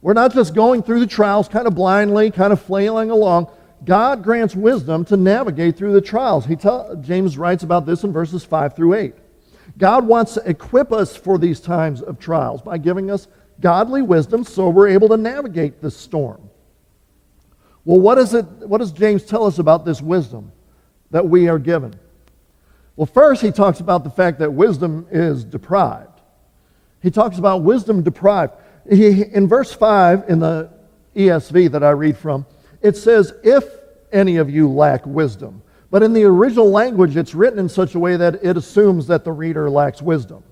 We're 0.02 0.14
not 0.14 0.34
just 0.34 0.54
going 0.54 0.84
through 0.84 1.00
the 1.00 1.08
trials 1.08 1.48
kind 1.48 1.66
of 1.66 1.76
blindly, 1.76 2.30
kind 2.30 2.52
of 2.52 2.62
flailing 2.62 3.10
along. 3.10 3.50
God 3.86 4.24
grants 4.24 4.56
wisdom 4.56 5.06
to 5.06 5.18
navigate 5.18 5.78
through 5.78 5.94
the 5.94 6.02
trials. 6.02 6.46
He 6.46 6.58
James 7.02 7.38
writes 7.38 7.64
about 7.64 7.86
this 7.86 8.04
in 8.04 8.12
verses 8.12 8.44
5 8.44 8.76
through 8.76 8.96
8. 8.96 9.16
God 9.78 10.08
wants 10.08 10.34
to 10.34 10.50
equip 10.50 10.92
us 10.92 11.16
for 11.16 11.38
these 11.38 11.60
times 11.60 12.02
of 12.02 12.20
trials 12.20 12.62
by 12.62 12.78
giving 12.78 13.12
us 13.12 13.28
godly 13.60 14.02
wisdom 14.02 14.44
so 14.44 14.70
we're 14.70 14.88
able 14.88 15.10
to 15.10 15.18
navigate 15.18 15.82
this 15.82 15.96
storm. 15.96 16.50
Well, 17.86 18.00
what, 18.00 18.18
is 18.18 18.34
it, 18.34 18.44
what 18.44 18.80
does 18.80 18.92
James 18.92 19.24
tell 19.24 19.46
us 19.46 19.60
about 19.60 19.86
this 19.86 20.02
wisdom 20.02 20.52
that 21.12 21.28
we 21.28 21.48
are 21.48 21.60
given? 21.60 21.94
Well, 22.96 23.06
first, 23.06 23.42
he 23.42 23.52
talks 23.52 23.80
about 23.80 24.04
the 24.04 24.10
fact 24.10 24.40
that 24.40 24.52
wisdom 24.52 25.08
is 25.12 25.44
deprived. 25.44 26.20
He 27.02 27.12
talks 27.12 27.38
about 27.38 27.62
wisdom 27.62 28.02
deprived. 28.04 28.54
He, 28.90 29.24
in 29.24 29.48
verse 29.48 29.72
5 29.72 30.30
in 30.30 30.40
the 30.40 30.72
ESV 31.16 31.72
that 31.72 31.84
I 31.84 31.92
read 31.92 32.18
from, 32.18 32.46
it 32.82 32.98
says, 32.98 33.34
If 33.44 33.64
any 34.12 34.38
of 34.38 34.50
you 34.50 34.70
lack 34.70 35.06
wisdom. 35.06 35.62
But 35.90 36.04
in 36.04 36.14
the 36.14 36.26
original 36.26 36.70
language, 36.70 37.16
it's 37.16 37.34
written 37.34 37.60
in 37.60 37.70
such 37.70 37.96
a 37.96 38.00
way 38.00 38.18
that 38.18 38.44
it 38.44 38.58
assumes 38.58 39.08
that 39.08 39.24
the 39.24 39.32
reader 39.32 39.70
lacks 39.70 40.02
wisdom. 40.02 40.44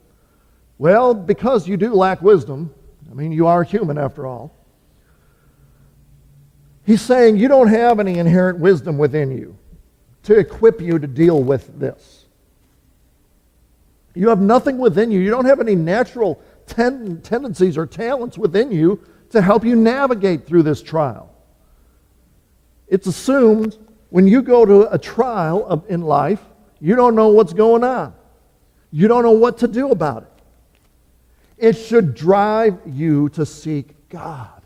Well, 0.78 1.14
because 1.14 1.68
you 1.68 1.78
do 1.78 1.94
lack 1.94 2.22
wisdom, 2.22 2.74
I 3.10 3.14
mean, 3.14 3.32
you 3.32 3.48
are 3.48 3.64
human 3.64 3.98
after 3.98 4.26
all. 4.26 4.56
He's 6.86 7.02
saying 7.02 7.38
you 7.38 7.48
don't 7.48 7.68
have 7.68 8.00
any 8.00 8.20
inherent 8.20 8.60
wisdom 8.60 8.98
within 8.98 9.32
you 9.32 9.58
to 10.24 10.38
equip 10.38 10.80
you 10.80 11.00
to 11.00 11.08
deal 11.08 11.42
with 11.42 11.80
this. 11.80 12.26
You 14.14 14.30
have 14.30 14.42
nothing 14.42 14.78
within 14.78 15.12
you. 15.12 15.20
You 15.20 15.30
don't 15.30 15.46
have 15.46 15.60
any 15.60 15.76
natural 15.76 16.42
ten- 16.68 17.22
tendencies 17.22 17.78
or 17.78 17.86
talents 17.86 18.38
within 18.38 18.72
you 18.72 19.02
to 19.32 19.42
help 19.42 19.66
you 19.66 19.76
navigate 19.76 20.46
through 20.46 20.64
this 20.64 20.82
trial. 20.82 21.34
It's 22.88 23.08
assumed 23.08 23.78
when 24.16 24.30
you 24.30 24.42
go 24.42 24.64
to 24.64 24.90
a 24.94 24.98
trial 24.98 25.66
of, 25.66 25.84
in 25.90 26.00
life, 26.00 26.40
you 26.80 26.96
don't 26.96 27.16
know 27.16 27.28
what's 27.28 27.52
going 27.52 27.84
on. 27.84 28.14
You 28.90 29.10
don't 29.10 29.24
know 29.24 29.32
what 29.32 29.58
to 29.58 29.68
do 29.68 29.92
about 29.92 30.24
it. 30.24 30.32
It 31.58 31.74
should 31.74 32.16
drive 32.16 32.80
you 32.86 33.28
to 33.32 33.46
seek 33.46 34.08
God. 34.08 34.62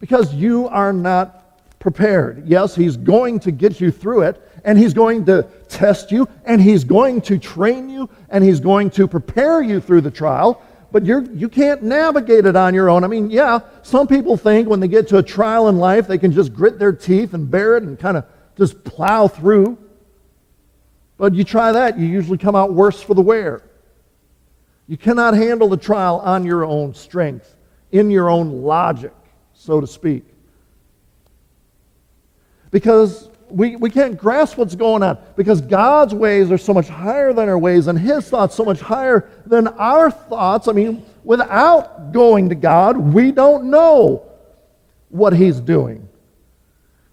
Because 0.00 0.34
you 0.34 0.66
are 0.70 0.92
not 0.92 1.78
prepared. 1.78 2.48
Yes, 2.48 2.74
He's 2.74 2.96
going 2.96 3.38
to 3.40 3.52
get 3.52 3.80
you 3.80 3.92
through 3.92 4.22
it, 4.22 4.42
and 4.64 4.76
He's 4.76 4.92
going 4.92 5.24
to 5.26 5.44
test 5.68 6.10
you, 6.10 6.26
and 6.44 6.60
He's 6.60 6.82
going 6.82 7.20
to 7.20 7.38
train 7.38 7.88
you, 7.88 8.10
and 8.28 8.42
He's 8.42 8.58
going 8.58 8.90
to 8.90 9.06
prepare 9.06 9.62
you 9.62 9.78
through 9.78 10.00
the 10.00 10.10
trial 10.10 10.60
but 10.94 11.04
you're, 11.04 11.22
you 11.32 11.48
can't 11.48 11.82
navigate 11.82 12.46
it 12.46 12.54
on 12.54 12.72
your 12.72 12.88
own. 12.88 13.02
I 13.02 13.08
mean, 13.08 13.28
yeah, 13.28 13.58
some 13.82 14.06
people 14.06 14.36
think 14.36 14.68
when 14.68 14.78
they 14.78 14.86
get 14.86 15.08
to 15.08 15.18
a 15.18 15.24
trial 15.24 15.66
in 15.66 15.76
life, 15.76 16.06
they 16.06 16.18
can 16.18 16.30
just 16.30 16.54
grit 16.54 16.78
their 16.78 16.92
teeth 16.92 17.34
and 17.34 17.50
bear 17.50 17.76
it 17.76 17.82
and 17.82 17.98
kind 17.98 18.16
of 18.16 18.24
just 18.56 18.84
plow 18.84 19.26
through. 19.26 19.76
But 21.16 21.34
you 21.34 21.42
try 21.42 21.72
that, 21.72 21.98
you 21.98 22.06
usually 22.06 22.38
come 22.38 22.54
out 22.54 22.74
worse 22.74 23.02
for 23.02 23.14
the 23.14 23.22
wear. 23.22 23.62
You 24.86 24.96
cannot 24.96 25.34
handle 25.34 25.68
the 25.68 25.76
trial 25.76 26.20
on 26.20 26.46
your 26.46 26.64
own 26.64 26.94
strength, 26.94 27.56
in 27.90 28.08
your 28.08 28.30
own 28.30 28.62
logic, 28.62 29.14
so 29.52 29.80
to 29.80 29.88
speak. 29.88 30.24
Because 32.70 33.30
we, 33.54 33.76
we 33.76 33.88
can't 33.88 34.18
grasp 34.18 34.58
what's 34.58 34.74
going 34.74 35.04
on 35.04 35.16
because 35.36 35.60
God's 35.60 36.12
ways 36.12 36.50
are 36.50 36.58
so 36.58 36.74
much 36.74 36.88
higher 36.88 37.32
than 37.32 37.48
our 37.48 37.58
ways 37.58 37.86
and 37.86 37.96
His 37.96 38.28
thoughts 38.28 38.56
so 38.56 38.64
much 38.64 38.80
higher 38.80 39.30
than 39.46 39.68
our 39.68 40.10
thoughts. 40.10 40.66
I 40.66 40.72
mean, 40.72 41.04
without 41.22 42.12
going 42.12 42.48
to 42.48 42.56
God, 42.56 42.96
we 42.96 43.30
don't 43.30 43.70
know 43.70 44.28
what 45.08 45.32
He's 45.34 45.60
doing. 45.60 46.08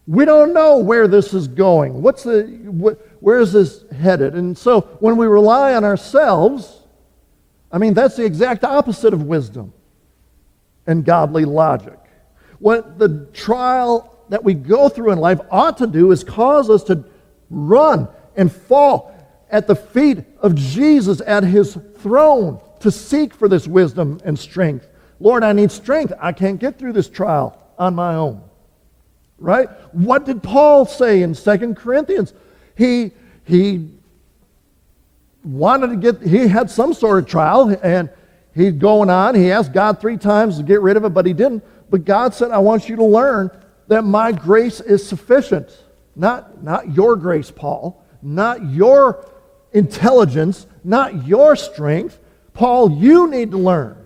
We 0.08 0.26
don't 0.26 0.52
know 0.52 0.78
where 0.78 1.08
this 1.08 1.34
is 1.36 1.48
going. 1.48 2.02
What's 2.02 2.24
the, 2.24 2.42
where 3.20 3.40
is 3.40 3.54
this 3.54 3.86
headed? 3.92 4.34
And 4.34 4.58
so 4.58 4.82
when 5.00 5.18
we 5.18 5.28
rely 5.28 5.76
on 5.76 5.84
ourselves, 5.84 6.82
I 7.72 7.78
mean, 7.78 7.94
that's 7.94 8.16
the 8.16 8.26
exact 8.26 8.64
opposite 8.64 9.14
of 9.14 9.24
wisdom 9.24 9.74
and 10.88 11.06
godly 11.06 11.46
logic. 11.46 12.00
What 12.58 12.98
the 12.98 13.28
trial 13.32 14.12
that 14.32 14.46
we 14.46 14.54
go 14.54 14.88
through 14.88 15.12
in 15.12 15.20
life 15.20 15.42
ought 15.52 15.78
to 15.78 15.86
do 15.86 16.12
is 16.14 16.24
cause 16.24 16.70
us 16.70 16.86
to 16.86 17.04
run 17.50 18.08
and 18.38 18.50
fall 18.50 19.14
at 19.50 19.68
the 19.68 19.76
feet 19.76 20.20
of 20.40 20.56
Jesus 20.56 21.22
at 21.28 21.44
his 21.44 21.78
throne 21.98 22.62
to 22.80 22.90
seek 22.90 23.34
for 23.34 23.50
this 23.50 23.68
wisdom 23.68 24.22
and 24.24 24.40
strength. 24.40 24.88
Lord, 25.20 25.44
I 25.44 25.52
need 25.52 25.70
strength. 25.70 26.14
I 26.18 26.32
can't 26.32 26.62
get 26.62 26.80
through 26.80 26.94
this 26.94 27.10
trial 27.10 27.62
on 27.78 27.94
my 27.94 28.16
own. 28.16 28.42
Right? 29.38 29.68
What 29.94 30.26
did 30.26 30.42
Paul 30.42 30.86
say 30.86 31.24
in 31.24 31.34
2 31.34 31.74
Corinthians? 31.74 32.34
He, 32.78 33.12
he 33.44 33.90
wanted 35.44 35.88
to 35.88 35.98
get, 35.98 36.26
he 36.26 36.48
had 36.48 36.72
some 36.72 36.94
sort 36.94 37.22
of 37.22 37.30
trial 37.30 37.78
and 37.84 38.10
he's 38.56 38.72
going 38.72 39.10
on. 39.10 39.36
He 39.36 39.52
asked 39.52 39.74
God 39.74 40.00
three 40.00 40.16
times 40.16 40.56
to 40.56 40.64
get 40.64 40.82
rid 40.82 40.96
of 40.96 41.04
it, 41.04 41.10
but 41.10 41.26
he 41.26 41.34
didn't. 41.34 41.66
But 41.90 42.06
God 42.06 42.34
said, 42.34 42.52
I 42.52 42.60
want 42.60 42.88
you 42.88 42.96
to 42.96 43.04
learn 43.04 43.52
that 43.92 44.06
my 44.06 44.32
grace 44.32 44.80
is 44.80 45.06
sufficient. 45.06 45.70
Not, 46.16 46.64
not 46.64 46.96
your 46.96 47.18
grace, 47.18 47.52
Paul. 47.52 48.02
Not 48.22 48.72
your 48.72 49.30
intelligence. 49.74 50.66
Not 50.82 51.28
your 51.28 51.58
strength. 51.58 52.18
Paul, 52.54 52.90
you 52.90 53.30
need 53.30 53.52
to 53.52 53.58
learn 53.58 53.98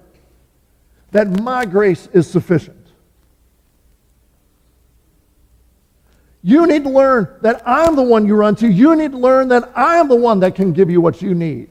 that 1.12 1.40
my 1.40 1.68
grace 1.68 2.10
is 2.14 2.28
sufficient. 2.28 2.88
You 6.42 6.66
need 6.66 6.84
to 6.86 6.90
learn 6.90 7.38
that 7.42 7.62
I'm 7.64 7.96
the 7.96 8.02
one 8.02 8.26
you 8.26 8.34
run 8.34 8.56
to. 8.56 8.68
You 8.68 8.96
need 8.96 9.12
to 9.12 9.20
learn 9.20 9.50
that 9.50 9.72
I 9.78 9.98
am 9.98 10.08
the 10.08 10.16
one 10.16 10.40
that 10.40 10.56
can 10.56 10.74
give 10.74 10.90
you 10.90 11.00
what 11.00 11.22
you 11.22 11.36
need 11.36 11.70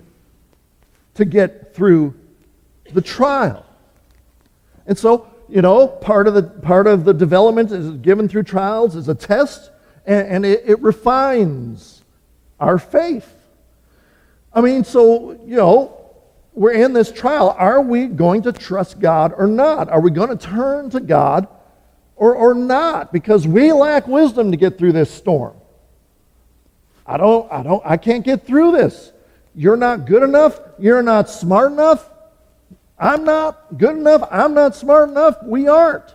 to 1.14 1.24
get 1.24 1.74
through 1.74 2.14
the 2.92 3.02
trial. 3.02 3.66
And 4.86 4.96
so, 4.96 5.33
you 5.48 5.62
know, 5.62 5.86
part 5.86 6.26
of 6.26 6.34
the, 6.34 6.42
part 6.42 6.86
of 6.86 7.04
the 7.04 7.14
development 7.14 7.70
is 7.70 7.90
given 7.98 8.28
through 8.28 8.44
trials 8.44 8.96
is 8.96 9.08
a 9.08 9.14
test, 9.14 9.70
and, 10.06 10.28
and 10.28 10.46
it, 10.46 10.62
it 10.64 10.80
refines 10.80 12.02
our 12.60 12.78
faith. 12.78 13.30
I 14.52 14.60
mean, 14.60 14.84
so, 14.84 15.32
you 15.44 15.56
know, 15.56 16.00
we're 16.52 16.72
in 16.72 16.92
this 16.92 17.10
trial. 17.10 17.54
Are 17.58 17.82
we 17.82 18.06
going 18.06 18.42
to 18.42 18.52
trust 18.52 19.00
God 19.00 19.34
or 19.36 19.46
not? 19.46 19.88
Are 19.88 20.00
we 20.00 20.10
going 20.10 20.30
to 20.30 20.36
turn 20.36 20.90
to 20.90 21.00
God 21.00 21.48
or, 22.16 22.34
or 22.34 22.54
not 22.54 23.12
because 23.12 23.46
we 23.46 23.72
lack 23.72 24.06
wisdom 24.06 24.50
to 24.50 24.56
get 24.56 24.78
through 24.78 24.92
this 24.92 25.10
storm. 25.10 25.56
I 27.06 27.16
don't, 27.16 27.50
I 27.52 27.62
don't, 27.62 27.82
I 27.84 27.96
can't 27.96 28.24
get 28.24 28.46
through 28.46 28.72
this. 28.72 29.12
You're 29.54 29.76
not 29.76 30.06
good 30.06 30.22
enough. 30.22 30.58
You're 30.78 31.02
not 31.02 31.28
smart 31.28 31.72
enough. 31.72 32.08
I'm 32.98 33.24
not 33.24 33.76
good 33.76 33.96
enough. 33.96 34.28
I'm 34.30 34.54
not 34.54 34.76
smart 34.76 35.10
enough. 35.10 35.42
We 35.42 35.68
aren't. 35.68 36.14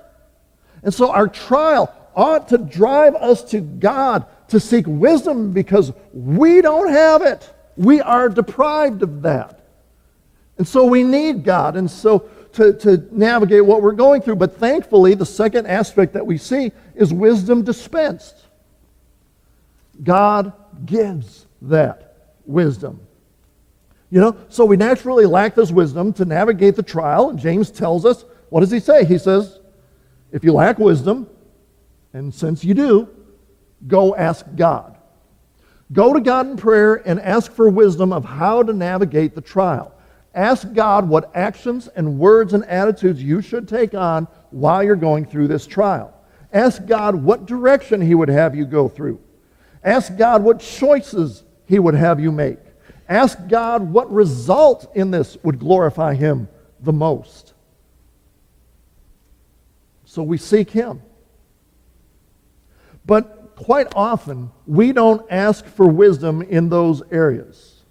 And 0.84 0.94
so 0.94 1.12
our 1.12 1.28
trial 1.28 1.94
ought 2.15 2.50
to 2.50 2.58
drive 2.58 3.15
us 3.15 3.44
to 3.52 3.60
God 3.60 4.26
to 4.50 4.60
seek 4.60 4.86
wisdom 4.88 5.52
because 5.52 5.92
we 6.13 6.62
don't 6.62 6.89
have 6.89 7.22
it. 7.22 7.52
We 7.76 8.02
are 8.02 8.30
deprived 8.30 9.04
of 9.04 9.22
that. 9.24 9.60
And 10.58 10.68
so 10.68 10.86
we 10.86 11.04
need 11.04 11.44
God. 11.44 11.76
And 11.76 11.89
so 11.89 12.30
to, 12.54 12.74
to 12.74 13.08
navigate 13.12 13.65
what 13.65 13.82
we're 13.82 13.92
going 13.92 14.22
through. 14.22 14.38
But 14.38 14.58
thankfully, 14.58 15.13
the 15.13 15.26
second 15.26 15.68
aspect 15.68 16.13
that 16.13 16.26
we 16.26 16.38
see 16.38 16.72
is 16.96 17.13
wisdom 17.13 17.63
dispensed. 17.63 18.36
God 20.04 20.54
gives 20.86 21.46
that 21.62 22.15
wisdom. 22.46 23.02
You 24.10 24.19
know, 24.19 24.38
so 24.50 24.65
we 24.65 24.76
naturally 24.76 25.26
lack 25.26 25.56
this 25.56 25.72
wisdom 25.72 26.13
to 26.13 26.26
navigate 26.26 26.76
the 26.76 26.84
trial. 26.84 27.30
And 27.30 27.39
James 27.39 27.69
tells 27.69 28.06
us, 28.06 28.26
what 28.50 28.62
does 28.62 28.72
he 28.72 28.80
say? 28.80 29.06
He 29.06 29.17
says, 29.17 29.60
if 30.32 30.43
you 30.43 30.54
lack 30.54 30.80
wisdom, 30.80 31.30
and 32.13 32.34
since 32.34 32.63
you 32.63 32.74
do, 32.74 33.10
go 33.88 34.15
ask 34.15 34.45
God. 34.56 34.98
Go 35.91 36.13
to 36.13 36.19
God 36.19 36.48
in 36.48 36.58
prayer 36.58 36.95
and 37.08 37.19
ask 37.19 37.52
for 37.52 37.69
wisdom 37.69 38.13
of 38.13 38.26
how 38.26 38.63
to 38.63 38.74
navigate 38.74 39.36
the 39.36 39.41
trial. 39.41 39.93
Ask 40.36 40.72
God 40.74 41.10
what 41.10 41.32
actions 41.36 41.88
and 41.88 42.19
words 42.19 42.54
and 42.54 42.63
attitudes 42.65 43.22
you 43.22 43.41
should 43.41 43.67
take 43.67 43.95
on 43.95 44.28
while 44.52 44.84
you're 44.84 44.95
going 44.95 45.26
through 45.26 45.48
this 45.48 45.65
trial. 45.65 46.13
Ask 46.54 46.86
God 46.86 47.15
what 47.15 47.45
direction 47.45 48.02
He 48.02 48.13
would 48.13 48.30
have 48.30 48.56
you 48.56 48.65
go 48.65 48.88
through. 48.88 49.19
Ask 49.84 50.15
God 50.17 50.43
what 50.43 50.60
choices 50.60 51.43
He 51.65 51.80
would 51.80 51.95
have 51.95 52.19
you 52.19 52.32
make. 52.32 52.60
Ask 53.10 53.48
God 53.48 53.91
what 53.91 54.12
result 54.12 54.91
in 54.95 55.10
this 55.10 55.36
would 55.41 55.60
glorify 55.60 56.13
Him 56.13 56.48
the 56.80 56.93
most. 56.93 57.54
So 60.06 60.22
we 60.22 60.38
seek 60.38 60.69
Him. 60.69 61.02
But 63.06 63.56
quite 63.56 63.88
often, 63.95 64.52
we 64.67 64.93
don't 64.93 65.26
ask 65.32 65.65
for 65.65 65.88
wisdom 65.88 66.43
in 66.43 66.69
those 66.69 67.02
areas. 67.12 67.82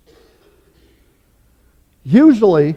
Usually, 2.05 2.77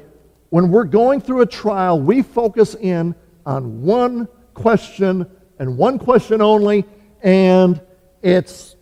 when 0.50 0.72
we're 0.72 0.84
going 0.84 1.22
through 1.22 1.42
a 1.42 1.46
trial, 1.46 2.00
we 2.00 2.24
focus 2.24 2.76
in 2.76 3.14
on 3.46 3.84
one 3.84 4.28
question 4.56 5.30
and 5.60 5.78
one 5.78 6.00
question 6.00 6.42
only, 6.42 6.86
and 7.22 7.80
it's, 8.24 8.76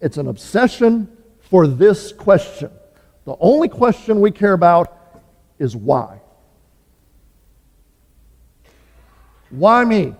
it's 0.00 0.16
an 0.16 0.26
obsession 0.26 1.14
for 1.42 1.66
this 1.66 2.12
question. 2.12 2.70
The 3.28 3.36
only 3.40 3.68
question 3.68 4.22
we 4.22 4.30
care 4.30 4.54
about 4.54 5.20
is 5.58 5.76
why. 5.76 6.22
Why 9.50 9.84
me? 9.84 10.14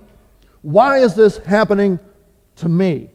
Why 0.61 0.99
is 0.99 1.15
this 1.15 1.39
happening 1.39 2.01
to 2.57 2.69
me? 2.69 3.09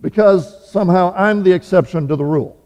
Because 0.00 0.70
somehow 0.70 1.12
I'm 1.16 1.42
the 1.42 1.50
exception 1.50 2.06
to 2.06 2.14
the 2.14 2.24
rule. 2.24 2.56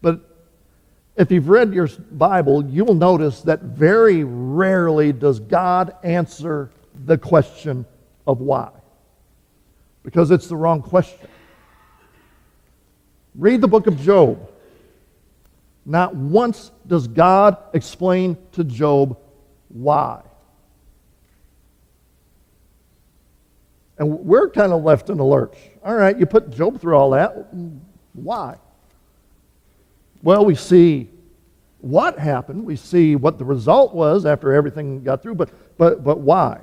But 0.00 0.20
if 1.16 1.30
you've 1.30 1.50
read 1.50 1.74
your 1.74 1.88
Bible, 2.10 2.64
you 2.64 2.86
will 2.86 2.94
notice 2.94 3.42
that 3.42 3.64
very 3.64 4.24
rarely 4.24 5.12
does 5.12 5.40
God 5.40 5.94
answer 6.02 6.70
the 7.04 7.18
question 7.18 7.84
of 8.26 8.40
why, 8.40 8.70
because 10.02 10.30
it's 10.30 10.46
the 10.46 10.56
wrong 10.56 10.80
question. 10.80 11.28
Read 13.34 13.60
the 13.60 13.68
book 13.68 13.86
of 13.86 14.00
Job. 14.00 14.50
Not 15.86 16.14
once 16.14 16.70
does 16.86 17.08
God 17.08 17.56
explain 17.72 18.36
to 18.52 18.64
Job 18.64 19.18
why. 19.68 20.22
And 23.98 24.20
we're 24.20 24.48
kind 24.50 24.72
of 24.72 24.82
left 24.82 25.10
in 25.10 25.18
the 25.18 25.24
lurch. 25.24 25.56
All 25.84 25.94
right, 25.94 26.18
you 26.18 26.26
put 26.26 26.50
Job 26.50 26.80
through 26.80 26.96
all 26.96 27.10
that. 27.10 27.48
Why? 28.14 28.56
Well, 30.22 30.44
we 30.44 30.54
see 30.54 31.08
what 31.80 32.18
happened. 32.18 32.64
We 32.64 32.76
see 32.76 33.16
what 33.16 33.38
the 33.38 33.44
result 33.44 33.94
was 33.94 34.26
after 34.26 34.52
everything 34.52 35.02
got 35.02 35.22
through, 35.22 35.36
but, 35.36 35.50
but, 35.78 36.04
but 36.04 36.18
why? 36.18 36.60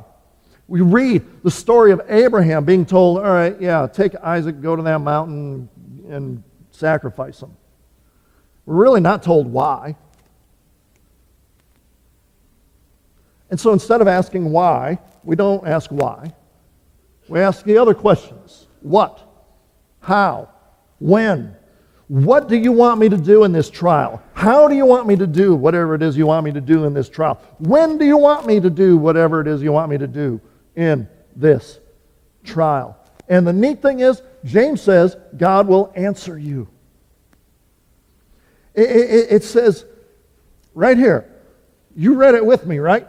We 0.67 0.81
read 0.81 1.43
the 1.43 1.51
story 1.51 1.91
of 1.91 2.01
Abraham 2.09 2.65
being 2.65 2.85
told, 2.85 3.19
all 3.19 3.23
right, 3.23 3.59
yeah, 3.59 3.87
take 3.87 4.15
Isaac, 4.15 4.61
go 4.61 4.75
to 4.75 4.81
that 4.83 4.99
mountain, 4.99 5.69
and 6.09 6.43
sacrifice 6.77 7.39
them. 7.39 7.55
We're 8.65 8.75
really 8.75 9.01
not 9.01 9.23
told 9.23 9.47
why. 9.47 9.95
And 13.49 13.59
so 13.59 13.71
instead 13.73 14.01
of 14.01 14.07
asking 14.07 14.51
why, 14.51 14.99
we 15.23 15.35
don't 15.35 15.65
ask 15.65 15.89
why. 15.89 16.33
We 17.29 17.39
ask 17.39 17.63
the 17.63 17.77
other 17.77 17.93
questions 17.93 18.67
what? 18.81 19.23
How? 19.99 20.49
When? 20.99 21.55
What 22.07 22.47
do 22.47 22.55
you 22.55 22.71
want 22.71 22.99
me 22.99 23.09
to 23.09 23.17
do 23.17 23.43
in 23.43 23.51
this 23.51 23.69
trial? 23.69 24.21
How 24.33 24.67
do 24.67 24.75
you 24.75 24.85
want 24.85 25.07
me 25.07 25.17
to 25.17 25.27
do 25.27 25.55
whatever 25.55 25.93
it 25.93 26.01
is 26.01 26.17
you 26.17 26.25
want 26.25 26.45
me 26.45 26.53
to 26.53 26.61
do 26.61 26.85
in 26.85 26.93
this 26.93 27.09
trial? 27.09 27.41
When 27.59 27.97
do 27.97 28.05
you 28.05 28.17
want 28.17 28.45
me 28.47 28.61
to 28.61 28.69
do 28.69 28.95
whatever 28.97 29.41
it 29.41 29.47
is 29.47 29.61
you 29.61 29.73
want 29.73 29.91
me 29.91 29.97
to 29.97 30.07
do 30.07 30.39
in 30.75 31.07
this 31.35 31.79
trial? 32.45 32.97
And 33.27 33.45
the 33.45 33.53
neat 33.53 33.81
thing 33.81 33.99
is, 33.99 34.21
James 34.45 34.81
says 34.81 35.15
God 35.35 35.67
will 35.67 35.91
answer 35.95 36.37
you. 36.37 36.67
It, 38.73 38.89
it, 38.89 39.31
it 39.31 39.43
says 39.43 39.85
right 40.73 40.97
here, 40.97 41.33
you 41.95 42.15
read 42.15 42.35
it 42.35 42.45
with 42.45 42.65
me, 42.65 42.77
right? 42.77 43.07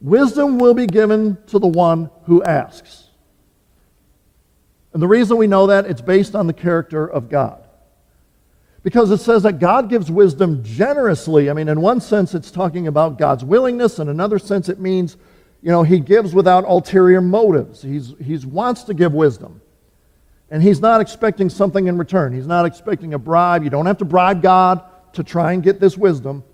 Wisdom 0.00 0.58
will 0.58 0.72
be 0.74 0.86
given 0.86 1.36
to 1.48 1.58
the 1.58 1.68
one 1.68 2.10
who 2.24 2.42
asks. 2.42 3.04
And 4.92 5.02
the 5.02 5.06
reason 5.06 5.36
we 5.36 5.46
know 5.46 5.66
that, 5.66 5.86
it's 5.86 6.00
based 6.00 6.34
on 6.34 6.46
the 6.46 6.52
character 6.52 7.06
of 7.06 7.28
God. 7.28 7.62
Because 8.82 9.10
it 9.10 9.18
says 9.18 9.42
that 9.42 9.58
God 9.58 9.90
gives 9.90 10.10
wisdom 10.10 10.64
generously. 10.64 11.50
I 11.50 11.52
mean, 11.52 11.68
in 11.68 11.82
one 11.82 12.00
sense, 12.00 12.34
it's 12.34 12.50
talking 12.50 12.86
about 12.86 13.18
God's 13.18 13.44
willingness. 13.44 13.98
In 13.98 14.08
another 14.08 14.38
sense, 14.38 14.70
it 14.70 14.80
means, 14.80 15.18
you 15.62 15.70
know, 15.70 15.82
He 15.82 16.00
gives 16.00 16.34
without 16.34 16.64
ulterior 16.64 17.20
motives. 17.20 17.82
He's, 17.82 18.14
he 18.22 18.36
wants 18.38 18.84
to 18.84 18.94
give 18.94 19.12
wisdom. 19.12 19.60
And 20.50 20.62
He's 20.62 20.80
not 20.80 21.00
expecting 21.00 21.50
something 21.50 21.86
in 21.86 21.98
return. 21.98 22.32
He's 22.32 22.46
not 22.46 22.66
expecting 22.66 23.14
a 23.14 23.18
bribe. 23.18 23.62
You 23.62 23.70
don't 23.70 23.86
have 23.86 23.98
to 23.98 24.04
bribe 24.04 24.42
God 24.42 24.82
to 25.14 25.24
try 25.24 25.52
and 25.52 25.62
get 25.62 25.80
this 25.80 25.96
wisdom. 25.96 26.44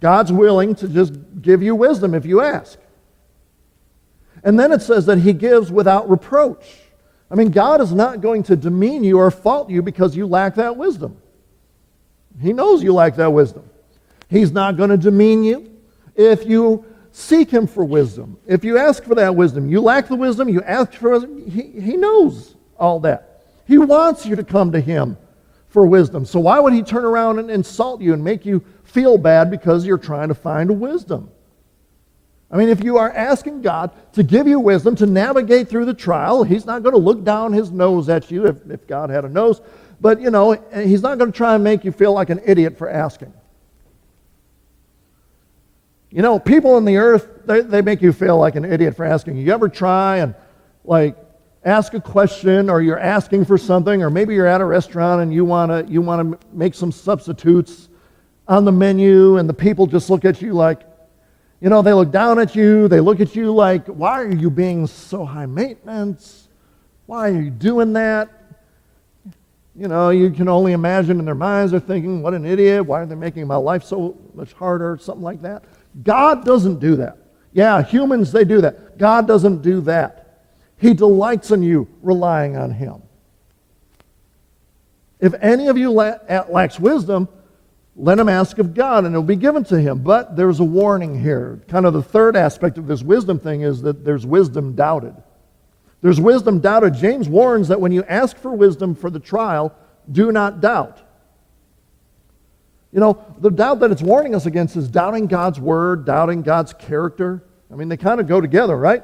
God's 0.00 0.32
willing 0.32 0.74
to 0.76 0.88
just 0.88 1.14
give 1.40 1.62
you 1.62 1.74
wisdom 1.74 2.14
if 2.14 2.26
you 2.26 2.40
ask. 2.40 2.78
And 4.42 4.58
then 4.58 4.72
it 4.72 4.82
says 4.82 5.06
that 5.06 5.18
he 5.18 5.32
gives 5.32 5.70
without 5.70 6.10
reproach. 6.10 6.66
I 7.30 7.34
mean, 7.34 7.50
God 7.50 7.80
is 7.80 7.92
not 7.92 8.20
going 8.20 8.42
to 8.44 8.56
demean 8.56 9.04
you 9.04 9.18
or 9.18 9.30
fault 9.30 9.70
you 9.70 9.80
because 9.80 10.16
you 10.16 10.26
lack 10.26 10.56
that 10.56 10.76
wisdom. 10.76 11.16
He 12.40 12.52
knows 12.52 12.82
you 12.82 12.92
lack 12.92 13.16
that 13.16 13.32
wisdom. 13.32 13.68
He's 14.28 14.50
not 14.50 14.76
going 14.76 14.90
to 14.90 14.96
demean 14.96 15.44
you 15.44 15.70
if 16.16 16.44
you 16.46 16.84
seek 17.12 17.50
him 17.50 17.66
for 17.66 17.84
wisdom. 17.84 18.38
If 18.46 18.64
you 18.64 18.78
ask 18.78 19.04
for 19.04 19.14
that 19.14 19.36
wisdom, 19.36 19.70
you 19.70 19.80
lack 19.80 20.08
the 20.08 20.16
wisdom, 20.16 20.48
you 20.48 20.62
ask 20.62 20.94
for 20.94 21.10
wisdom, 21.10 21.48
he, 21.48 21.62
he 21.80 21.96
knows 21.96 22.56
all 22.76 23.00
that. 23.00 23.42
He 23.66 23.78
wants 23.78 24.26
you 24.26 24.34
to 24.36 24.42
come 24.42 24.72
to 24.72 24.80
him 24.80 25.16
for 25.68 25.86
wisdom. 25.86 26.24
So 26.24 26.40
why 26.40 26.58
would 26.58 26.72
he 26.72 26.82
turn 26.82 27.04
around 27.04 27.38
and 27.38 27.50
insult 27.50 28.00
you 28.00 28.12
and 28.14 28.24
make 28.24 28.44
you 28.44 28.64
feel 28.84 29.18
bad 29.18 29.50
because 29.50 29.86
you're 29.86 29.98
trying 29.98 30.28
to 30.28 30.34
find 30.34 30.80
wisdom? 30.80 31.30
I 32.50 32.56
mean, 32.56 32.68
if 32.68 32.84
you 32.84 32.98
are 32.98 33.10
asking 33.10 33.62
God 33.62 33.92
to 34.12 34.22
give 34.22 34.46
you 34.46 34.60
wisdom 34.60 34.94
to 34.96 35.06
navigate 35.06 35.70
through 35.70 35.86
the 35.86 35.94
trial, 35.94 36.44
He's 36.44 36.66
not 36.66 36.82
going 36.82 36.94
to 36.94 37.00
look 37.00 37.24
down 37.24 37.52
His 37.52 37.70
nose 37.70 38.10
at 38.10 38.30
you 38.30 38.46
if, 38.46 38.56
if 38.70 38.86
God 38.86 39.08
had 39.08 39.24
a 39.24 39.28
nose. 39.28 39.62
But, 40.02 40.20
you 40.20 40.30
know, 40.30 40.52
He's 40.74 41.00
not 41.00 41.16
going 41.16 41.32
to 41.32 41.36
try 41.36 41.54
and 41.54 41.64
make 41.64 41.82
you 41.82 41.92
feel 41.92 42.12
like 42.12 42.28
an 42.28 42.40
idiot 42.44 42.76
for 42.76 42.90
asking. 42.90 43.32
You 46.12 46.20
know, 46.20 46.38
people 46.38 46.76
in 46.76 46.84
the 46.84 46.98
earth, 46.98 47.26
they, 47.46 47.62
they 47.62 47.80
make 47.80 48.02
you 48.02 48.12
feel 48.12 48.36
like 48.36 48.54
an 48.54 48.66
idiot 48.66 48.94
for 48.94 49.06
asking. 49.06 49.38
You 49.38 49.50
ever 49.50 49.70
try 49.70 50.18
and, 50.18 50.34
like, 50.84 51.16
ask 51.64 51.94
a 51.94 52.00
question 52.00 52.68
or 52.68 52.82
you're 52.82 52.98
asking 52.98 53.46
for 53.46 53.56
something 53.56 54.02
or 54.02 54.10
maybe 54.10 54.34
you're 54.34 54.46
at 54.46 54.60
a 54.60 54.64
restaurant 54.64 55.22
and 55.22 55.32
you 55.32 55.44
want 55.44 55.70
to 55.70 55.90
you 55.90 56.02
want 56.02 56.40
to 56.40 56.46
make 56.52 56.74
some 56.74 56.90
substitutes 56.90 57.88
on 58.48 58.64
the 58.64 58.72
menu 58.72 59.36
and 59.36 59.48
the 59.48 59.54
people 59.54 59.86
just 59.86 60.10
look 60.10 60.24
at 60.24 60.42
you 60.42 60.52
like 60.54 60.82
you 61.60 61.70
know 61.70 61.80
they 61.80 61.92
look 61.92 62.10
down 62.10 62.40
at 62.40 62.56
you 62.56 62.88
they 62.88 62.98
look 62.98 63.20
at 63.20 63.36
you 63.36 63.54
like 63.54 63.86
why 63.86 64.20
are 64.20 64.32
you 64.32 64.50
being 64.50 64.88
so 64.88 65.24
high 65.24 65.46
maintenance? 65.46 66.48
Why 67.06 67.30
are 67.30 67.40
you 67.40 67.50
doing 67.50 67.92
that? 67.92 68.28
You 69.76 69.86
know 69.86 70.10
you 70.10 70.30
can 70.32 70.48
only 70.48 70.72
imagine 70.72 71.20
in 71.20 71.24
their 71.24 71.36
minds 71.36 71.70
they're 71.70 71.80
thinking 71.80 72.22
what 72.22 72.34
an 72.34 72.44
idiot. 72.44 72.84
Why 72.84 73.02
are 73.02 73.06
they 73.06 73.14
making 73.14 73.46
my 73.46 73.54
life 73.54 73.84
so 73.84 74.18
much 74.34 74.52
harder? 74.52 74.98
Something 75.00 75.22
like 75.22 75.42
that 75.42 75.62
god 76.02 76.44
doesn't 76.44 76.78
do 76.78 76.96
that 76.96 77.18
yeah 77.52 77.82
humans 77.82 78.32
they 78.32 78.44
do 78.44 78.60
that 78.60 78.98
god 78.98 79.26
doesn't 79.26 79.62
do 79.62 79.80
that 79.80 80.22
he 80.82 80.94
delights 80.94 81.52
in 81.52 81.62
you 81.62 81.86
relying 82.02 82.56
on 82.56 82.72
Him. 82.72 83.02
If 85.20 85.32
any 85.34 85.68
of 85.68 85.78
you 85.78 85.92
lacks 85.92 86.80
wisdom, 86.80 87.28
let 87.94 88.18
him 88.18 88.28
ask 88.28 88.58
of 88.58 88.74
God 88.74 89.04
and 89.04 89.14
it'll 89.14 89.22
be 89.22 89.36
given 89.36 89.62
to 89.64 89.80
him. 89.80 90.02
But 90.02 90.34
there's 90.34 90.58
a 90.58 90.64
warning 90.64 91.20
here. 91.20 91.60
Kind 91.68 91.86
of 91.86 91.92
the 91.92 92.02
third 92.02 92.34
aspect 92.34 92.78
of 92.78 92.88
this 92.88 93.00
wisdom 93.00 93.38
thing 93.38 93.60
is 93.60 93.82
that 93.82 94.04
there's 94.04 94.26
wisdom 94.26 94.74
doubted. 94.74 95.14
There's 96.00 96.20
wisdom 96.20 96.58
doubted. 96.58 96.94
James 96.94 97.28
warns 97.28 97.68
that 97.68 97.80
when 97.80 97.92
you 97.92 98.02
ask 98.04 98.36
for 98.36 98.50
wisdom 98.50 98.96
for 98.96 99.08
the 99.08 99.20
trial, 99.20 99.72
do 100.10 100.32
not 100.32 100.60
doubt. 100.60 101.00
You 102.92 103.00
know, 103.00 103.24
the 103.38 103.50
doubt 103.50 103.80
that 103.80 103.90
it's 103.90 104.02
warning 104.02 104.34
us 104.34 104.44
against 104.44 104.76
is 104.76 104.88
doubting 104.88 105.26
God's 105.26 105.58
word, 105.58 106.04
doubting 106.04 106.42
God's 106.42 106.74
character. 106.74 107.42
I 107.72 107.74
mean, 107.74 107.88
they 107.88 107.96
kind 107.96 108.20
of 108.20 108.28
go 108.28 108.40
together, 108.40 108.76
right? 108.76 109.02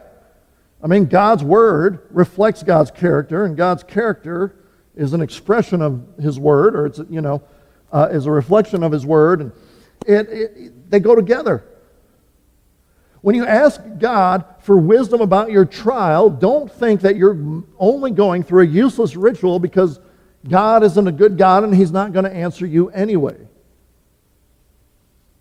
I 0.82 0.86
mean, 0.86 1.06
God's 1.06 1.42
word 1.42 2.06
reflects 2.10 2.62
God's 2.62 2.90
character, 2.90 3.44
and 3.44 3.56
God's 3.56 3.82
character 3.82 4.54
is 4.94 5.14
an 5.14 5.22
expression 5.22 5.80
of 5.80 6.06
his 6.20 6.38
word, 6.38 6.76
or 6.76 6.86
it's, 6.86 7.00
you 7.08 7.22
know, 7.22 7.42
uh, 7.90 8.08
is 8.10 8.26
a 8.26 8.30
reflection 8.30 8.82
of 8.82 8.92
his 8.92 9.06
word. 9.06 9.40
And 9.40 9.52
it, 10.06 10.28
it, 10.30 10.90
they 10.90 11.00
go 11.00 11.14
together. 11.14 11.64
When 13.22 13.34
you 13.34 13.46
ask 13.46 13.80
God 13.98 14.44
for 14.60 14.76
wisdom 14.76 15.20
about 15.20 15.50
your 15.50 15.64
trial, 15.64 16.30
don't 16.30 16.70
think 16.70 17.00
that 17.00 17.16
you're 17.16 17.64
only 17.78 18.10
going 18.10 18.42
through 18.42 18.62
a 18.64 18.66
useless 18.66 19.16
ritual 19.16 19.58
because 19.58 19.98
God 20.46 20.84
isn't 20.84 21.08
a 21.08 21.12
good 21.12 21.36
God 21.36 21.64
and 21.64 21.74
he's 21.74 21.90
not 21.90 22.12
going 22.12 22.24
to 22.24 22.32
answer 22.32 22.66
you 22.66 22.90
anyway. 22.90 23.36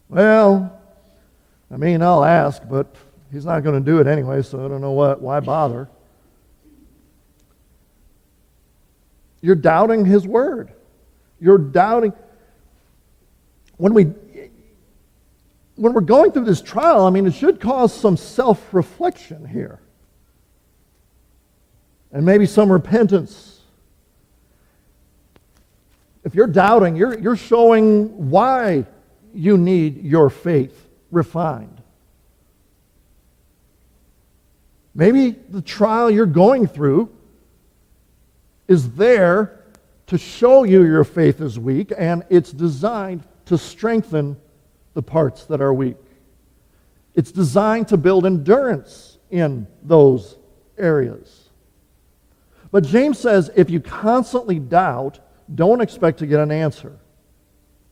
Well, 0.09 0.79
I 1.71 1.77
mean, 1.77 2.01
I'll 2.01 2.23
ask, 2.23 2.61
but 2.69 2.95
He's 3.31 3.45
not 3.45 3.63
going 3.63 3.83
to 3.83 3.85
do 3.85 3.99
it 3.99 4.07
anyway, 4.07 4.41
so 4.41 4.63
I 4.63 4.67
don't 4.67 4.81
know 4.81 4.91
what, 4.91 5.21
why 5.21 5.39
bother. 5.39 5.89
You're 9.41 9.55
doubting 9.55 10.05
his 10.05 10.25
word. 10.25 10.71
You're 11.39 11.57
doubting. 11.57 12.13
When 13.77 13.93
we 13.93 14.05
when 15.75 15.93
we're 15.93 16.01
going 16.01 16.31
through 16.31 16.45
this 16.45 16.61
trial, 16.61 17.05
I 17.05 17.11
mean, 17.11 17.27
it 17.27 17.35
should 17.35 17.59
cause 17.59 17.93
some 17.93 18.17
self 18.17 18.73
reflection 18.73 19.47
here. 19.47 19.79
And 22.11 22.25
maybe 22.25 22.47
some 22.47 22.71
repentance. 22.71 23.61
If 26.23 26.33
you're 26.33 26.47
doubting, 26.47 26.95
you're, 26.95 27.17
you're 27.19 27.37
showing 27.37 28.29
why 28.31 28.85
you 29.33 29.57
need 29.57 30.03
your 30.03 30.29
faith 30.29 30.87
refined. 31.11 31.81
Maybe 34.93 35.31
the 35.31 35.61
trial 35.61 36.09
you're 36.09 36.25
going 36.25 36.67
through 36.67 37.09
is 38.67 38.93
there 38.93 39.63
to 40.07 40.17
show 40.17 40.63
you 40.63 40.83
your 40.83 41.03
faith 41.03 41.41
is 41.41 41.59
weak, 41.59 41.91
and 41.95 42.23
it's 42.29 42.51
designed 42.51 43.23
to 43.45 43.57
strengthen 43.57 44.37
the 44.93 45.01
parts 45.01 45.45
that 45.45 45.61
are 45.61 45.73
weak. 45.73 45.97
It's 47.13 47.31
designed 47.31 47.89
to 47.89 47.97
build 47.97 48.25
endurance 48.25 49.17
in 49.29 49.67
those 49.83 50.37
areas. 50.77 51.49
But 52.71 52.83
James 52.83 53.19
says 53.19 53.51
if 53.55 53.69
you 53.69 53.79
constantly 53.79 54.59
doubt, 54.59 55.19
don't 55.53 55.81
expect 55.81 56.19
to 56.19 56.25
get 56.25 56.39
an 56.39 56.51
answer. 56.51 56.97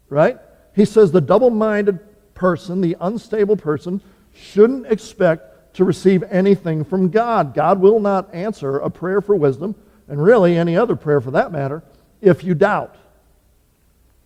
Right? 0.10 0.40
He 0.76 0.86
says 0.86 1.12
the 1.12 1.22
double 1.22 1.50
minded 1.50 2.00
person, 2.34 2.82
the 2.82 2.98
unstable 3.00 3.56
person, 3.56 4.02
shouldn't 4.34 4.88
expect 4.88 5.76
to 5.76 5.86
receive 5.86 6.24
anything 6.24 6.84
from 6.84 7.10
God. 7.10 7.54
God 7.54 7.80
will 7.80 8.00
not 8.00 8.34
answer 8.34 8.78
a 8.78 8.90
prayer 8.90 9.22
for 9.22 9.36
wisdom, 9.36 9.76
and 10.08 10.22
really 10.22 10.58
any 10.58 10.78
other 10.78 10.96
prayer 10.96 11.22
for 11.22 11.32
that 11.32 11.52
matter, 11.52 11.82
if 12.22 12.44
you 12.44 12.54
doubt. 12.54 12.96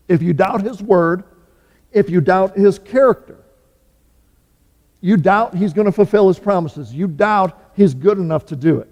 If 0.07 0.21
you 0.21 0.33
doubt 0.33 0.63
His 0.63 0.81
word, 0.81 1.23
if 1.91 2.09
you 2.09 2.19
doubt 2.19 2.57
His 2.57 2.79
character, 2.79 3.37
you 5.01 5.17
doubt 5.17 5.55
He's 5.55 5.73
going 5.73 5.85
to 5.85 5.91
fulfill 5.91 6.27
His 6.27 6.39
promises, 6.39 6.93
you 6.93 7.07
doubt 7.07 7.59
He's 7.75 7.93
good 7.93 8.17
enough 8.17 8.47
to 8.47 8.55
do 8.55 8.79
it. 8.79 8.91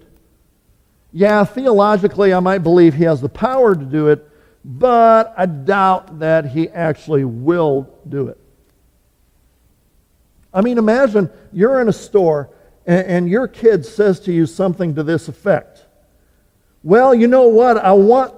Yeah, 1.12 1.44
theologically, 1.44 2.32
I 2.32 2.40
might 2.40 2.58
believe 2.58 2.94
He 2.94 3.04
has 3.04 3.20
the 3.20 3.28
power 3.28 3.74
to 3.74 3.84
do 3.84 4.08
it, 4.08 4.27
but 4.70 5.32
I 5.34 5.46
doubt 5.46 6.18
that 6.18 6.44
He 6.44 6.68
actually 6.68 7.24
will 7.24 7.88
do 8.06 8.28
it. 8.28 8.38
I 10.52 10.60
mean, 10.60 10.76
imagine 10.76 11.30
you're 11.54 11.80
in 11.80 11.88
a 11.88 11.92
store 11.92 12.50
and, 12.86 13.06
and 13.06 13.28
your 13.30 13.48
kid 13.48 13.86
says 13.86 14.20
to 14.20 14.32
you 14.32 14.44
something 14.44 14.94
to 14.96 15.02
this 15.02 15.28
effect. 15.28 15.86
Well, 16.82 17.14
you 17.14 17.28
know 17.28 17.48
what? 17.48 17.78
I 17.78 17.92
want, 17.92 18.34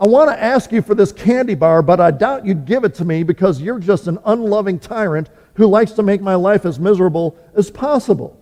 I 0.00 0.08
want 0.08 0.30
to 0.30 0.42
ask 0.42 0.72
you 0.72 0.82
for 0.82 0.96
this 0.96 1.12
candy 1.12 1.54
bar, 1.54 1.80
but 1.82 2.00
I 2.00 2.10
doubt 2.10 2.44
you'd 2.44 2.64
give 2.64 2.82
it 2.82 2.96
to 2.96 3.04
me 3.04 3.22
because 3.22 3.60
you're 3.60 3.78
just 3.78 4.08
an 4.08 4.18
unloving 4.24 4.80
tyrant 4.80 5.30
who 5.54 5.66
likes 5.68 5.92
to 5.92 6.02
make 6.02 6.20
my 6.20 6.34
life 6.34 6.64
as 6.64 6.80
miserable 6.80 7.38
as 7.54 7.70
possible. 7.70 8.36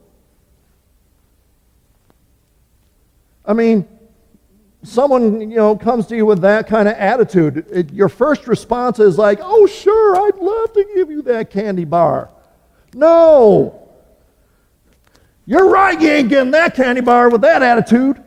I 3.44 3.52
mean, 3.52 3.86
someone 4.82 5.40
you 5.40 5.56
know 5.56 5.76
comes 5.76 6.06
to 6.06 6.16
you 6.16 6.26
with 6.26 6.40
that 6.42 6.66
kind 6.66 6.88
of 6.88 6.94
attitude, 6.94 7.66
it, 7.70 7.92
your 7.92 8.08
first 8.08 8.46
response 8.46 8.98
is 8.98 9.18
like, 9.18 9.38
"Oh, 9.42 9.66
sure, 9.66 10.16
I'd 10.16 10.36
love 10.38 10.72
to 10.74 10.84
give 10.94 11.10
you 11.10 11.22
that 11.22 11.50
candy 11.50 11.84
bar." 11.84 12.30
No. 12.94 13.82
You're 15.44 15.68
right, 15.68 16.00
you 16.00 16.10
ain't 16.10 16.28
getting 16.28 16.50
that 16.52 16.74
candy 16.74 17.00
bar 17.00 17.28
with 17.28 17.42
that 17.42 17.62
attitude. 17.62 18.22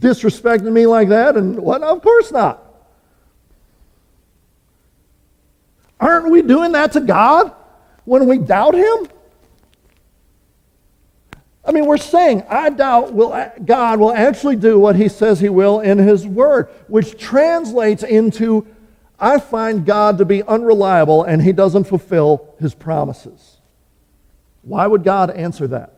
Disrespecting 0.00 0.72
me 0.72 0.86
like 0.86 1.08
that, 1.08 1.36
and 1.36 1.58
what? 1.58 1.82
Of 1.82 2.02
course 2.02 2.30
not. 2.30 2.60
Aren't 5.98 6.30
we 6.30 6.42
doing 6.42 6.72
that 6.72 6.92
to 6.92 7.00
God 7.00 7.54
when 8.04 8.26
we 8.26 8.38
doubt 8.38 8.74
Him? 8.74 9.08
I 11.66 11.72
mean, 11.72 11.86
we're 11.86 11.96
saying, 11.96 12.44
I 12.48 12.70
doubt 12.70 13.14
will, 13.14 13.32
uh, 13.32 13.50
God 13.64 13.98
will 13.98 14.12
actually 14.12 14.56
do 14.56 14.78
what 14.78 14.96
He 14.96 15.08
says 15.08 15.40
He 15.40 15.48
will 15.48 15.80
in 15.80 15.98
His 15.98 16.26
Word, 16.26 16.68
which 16.88 17.18
translates 17.18 18.02
into 18.02 18.66
I 19.18 19.38
find 19.38 19.86
God 19.86 20.18
to 20.18 20.24
be 20.24 20.42
unreliable 20.42 21.24
and 21.24 21.40
he 21.40 21.52
doesn't 21.52 21.84
fulfill 21.84 22.54
his 22.60 22.74
promises. 22.74 23.58
Why 24.62 24.86
would 24.86 25.04
God 25.04 25.30
answer 25.30 25.66
that? 25.68 25.94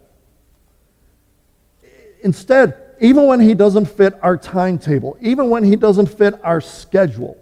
Instead, 2.23 2.77
even 3.01 3.27
when 3.27 3.41
he 3.41 3.55
doesn't 3.55 3.87
fit 3.87 4.15
our 4.23 4.37
timetable, 4.37 5.17
even 5.21 5.51
when 5.51 5.65
he 5.65 5.77
doesn't 5.77 6.07
fit 6.07 6.35
our 6.45 6.61
schedule, 6.61 7.37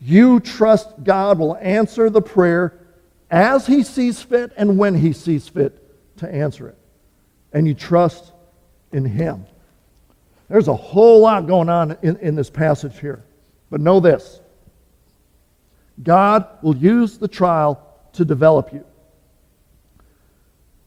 you 0.00 0.40
trust 0.40 1.02
God 1.02 1.38
will 1.38 1.56
answer 1.56 2.10
the 2.10 2.22
prayer 2.22 2.74
as 3.30 3.66
he 3.66 3.82
sees 3.82 4.20
fit 4.22 4.52
and 4.56 4.78
when 4.78 4.94
he 4.94 5.12
sees 5.12 5.48
fit 5.48 5.80
to 6.18 6.32
answer 6.32 6.68
it. 6.68 6.78
And 7.54 7.66
you 7.66 7.72
trust 7.72 8.32
in 8.92 9.06
Him. 9.06 9.46
There's 10.48 10.68
a 10.68 10.74
whole 10.74 11.20
lot 11.20 11.46
going 11.46 11.70
on 11.70 11.96
in, 12.02 12.16
in 12.18 12.34
this 12.34 12.50
passage 12.50 13.00
here. 13.00 13.24
But 13.70 13.80
know 13.80 14.00
this 14.00 14.40
God 16.02 16.46
will 16.62 16.76
use 16.76 17.16
the 17.16 17.28
trial 17.28 17.80
to 18.12 18.24
develop 18.24 18.72
you, 18.72 18.84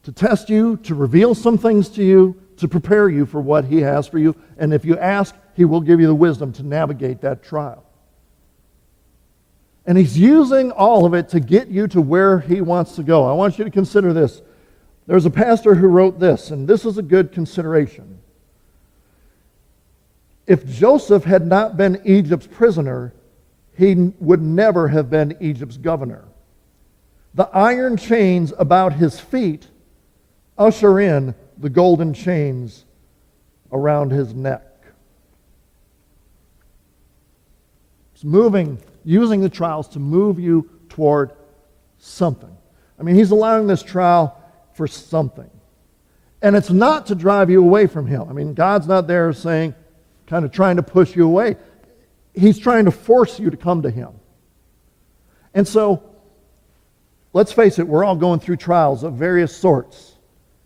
to 0.04 0.12
test 0.12 0.48
you, 0.48 0.76
to 0.78 0.94
reveal 0.94 1.34
some 1.34 1.58
things 1.58 1.88
to 1.90 2.04
you, 2.04 2.40
to 2.58 2.68
prepare 2.68 3.08
you 3.08 3.26
for 3.26 3.40
what 3.40 3.64
He 3.64 3.80
has 3.80 4.06
for 4.06 4.18
you. 4.18 4.36
And 4.58 4.72
if 4.72 4.84
you 4.84 4.98
ask, 4.98 5.34
He 5.56 5.64
will 5.64 5.80
give 5.80 6.00
you 6.00 6.06
the 6.06 6.14
wisdom 6.14 6.52
to 6.54 6.62
navigate 6.62 7.22
that 7.22 7.42
trial. 7.42 7.84
And 9.86 9.96
He's 9.96 10.18
using 10.18 10.70
all 10.70 11.06
of 11.06 11.14
it 11.14 11.30
to 11.30 11.40
get 11.40 11.68
you 11.68 11.88
to 11.88 12.00
where 12.00 12.38
He 12.40 12.60
wants 12.60 12.96
to 12.96 13.02
go. 13.02 13.24
I 13.24 13.32
want 13.32 13.58
you 13.58 13.64
to 13.64 13.70
consider 13.70 14.12
this. 14.12 14.42
There's 15.08 15.24
a 15.24 15.30
pastor 15.30 15.74
who 15.74 15.86
wrote 15.86 16.20
this, 16.20 16.50
and 16.50 16.68
this 16.68 16.84
is 16.84 16.98
a 16.98 17.02
good 17.02 17.32
consideration. 17.32 18.18
If 20.46 20.66
Joseph 20.66 21.24
had 21.24 21.46
not 21.46 21.78
been 21.78 22.02
Egypt's 22.04 22.46
prisoner, 22.46 23.14
he 23.74 23.94
would 24.20 24.42
never 24.42 24.86
have 24.88 25.08
been 25.08 25.34
Egypt's 25.40 25.78
governor. 25.78 26.24
The 27.32 27.48
iron 27.54 27.96
chains 27.96 28.52
about 28.58 28.92
his 28.92 29.18
feet 29.18 29.68
usher 30.58 31.00
in 31.00 31.34
the 31.56 31.70
golden 31.70 32.12
chains 32.12 32.84
around 33.72 34.10
his 34.10 34.34
neck. 34.34 34.62
It's 38.12 38.24
moving, 38.24 38.78
using 39.04 39.40
the 39.40 39.48
trials 39.48 39.88
to 39.88 40.00
move 40.00 40.38
you 40.38 40.68
toward 40.90 41.32
something. 41.96 42.54
I 43.00 43.02
mean, 43.02 43.14
he's 43.14 43.30
allowing 43.30 43.68
this 43.68 43.82
trial 43.82 44.37
for 44.78 44.86
something. 44.86 45.50
And 46.40 46.56
it's 46.56 46.70
not 46.70 47.06
to 47.06 47.14
drive 47.14 47.50
you 47.50 47.62
away 47.62 47.86
from 47.86 48.06
him. 48.06 48.26
I 48.30 48.32
mean, 48.32 48.54
God's 48.54 48.86
not 48.86 49.06
there 49.06 49.32
saying, 49.34 49.74
kind 50.28 50.44
of 50.44 50.52
trying 50.52 50.76
to 50.76 50.82
push 50.82 51.16
you 51.16 51.26
away. 51.26 51.56
He's 52.34 52.58
trying 52.58 52.84
to 52.84 52.90
force 52.90 53.40
you 53.40 53.50
to 53.50 53.56
come 53.56 53.82
to 53.82 53.90
Him. 53.90 54.10
And 55.54 55.66
so, 55.66 56.02
let's 57.32 57.52
face 57.52 57.78
it, 57.78 57.88
we're 57.88 58.04
all 58.04 58.16
going 58.16 58.38
through 58.40 58.56
trials 58.56 59.02
of 59.02 59.14
various 59.14 59.56
sorts, 59.56 60.16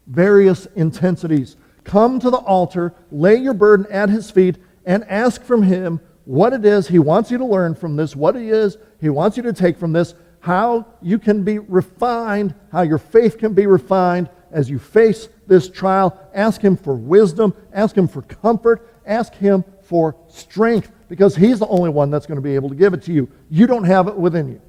various 0.07 0.67
intensities. 0.77 1.57
Come 1.85 2.21
to 2.21 2.31
the 2.31 2.39
altar, 2.39 2.95
lay 3.11 3.37
your 3.37 3.55
burden 3.55 3.87
at 3.91 4.11
His 4.11 4.31
feet, 4.31 4.59
and 4.85 5.05
ask 5.05 5.43
from 5.43 5.63
Him 5.63 6.01
what 6.25 6.53
it 6.53 6.65
is 6.65 6.89
He 6.89 6.99
wants 6.99 7.31
you 7.31 7.39
to 7.39 7.47
learn 7.47 7.75
from 7.75 7.97
this, 7.97 8.15
what 8.15 8.37
it 8.37 8.43
is 8.43 8.77
He 9.01 9.09
wants 9.09 9.37
you 9.37 9.43
to 9.45 9.53
take 9.53 9.79
from 9.79 9.93
this, 9.93 10.15
how 10.43 10.85
you 11.01 11.21
can 11.21 11.45
be 11.45 11.61
refined, 11.61 12.53
how 12.73 12.83
your 12.83 12.99
faith 12.99 13.39
can 13.39 13.55
be 13.55 13.67
refined 13.67 14.29
as 14.51 14.69
you 14.69 14.77
face 14.77 15.29
this 15.47 15.71
trial. 15.71 16.19
Ask 16.35 16.61
Him 16.61 16.77
for 16.77 16.95
wisdom, 16.95 17.55
ask 17.73 17.97
Him 17.97 18.09
for 18.09 18.23
comfort, 18.23 18.91
ask 19.07 19.33
Him 19.35 19.65
for 19.83 20.17
strength 20.27 20.91
because 21.09 21.37
He's 21.37 21.61
the 21.61 21.69
only 21.69 21.91
one 21.91 22.11
that's 22.11 22.27
going 22.27 22.37
to 22.39 22.43
be 22.43 22.57
able 22.57 22.69
to 22.71 22.75
give 22.75 22.93
it 22.93 23.05
to 23.05 23.13
you. 23.13 23.31
You 23.51 23.69
don't 23.69 23.85
have 23.85 24.09
it 24.09 24.17
within 24.17 24.49
you. 24.49 24.61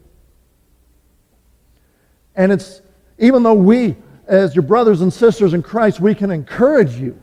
And 2.36 2.52
it's, 2.52 2.84
even 3.18 3.42
though 3.42 3.56
we, 3.56 3.96
as 4.28 4.56
your 4.56 4.62
brothers 4.62 5.02
and 5.02 5.12
sisters 5.12 5.56
in 5.56 5.64
Christ, 5.64 6.00
we 6.00 6.14
can 6.14 6.30
encourage 6.30 6.98
you, 6.98 7.20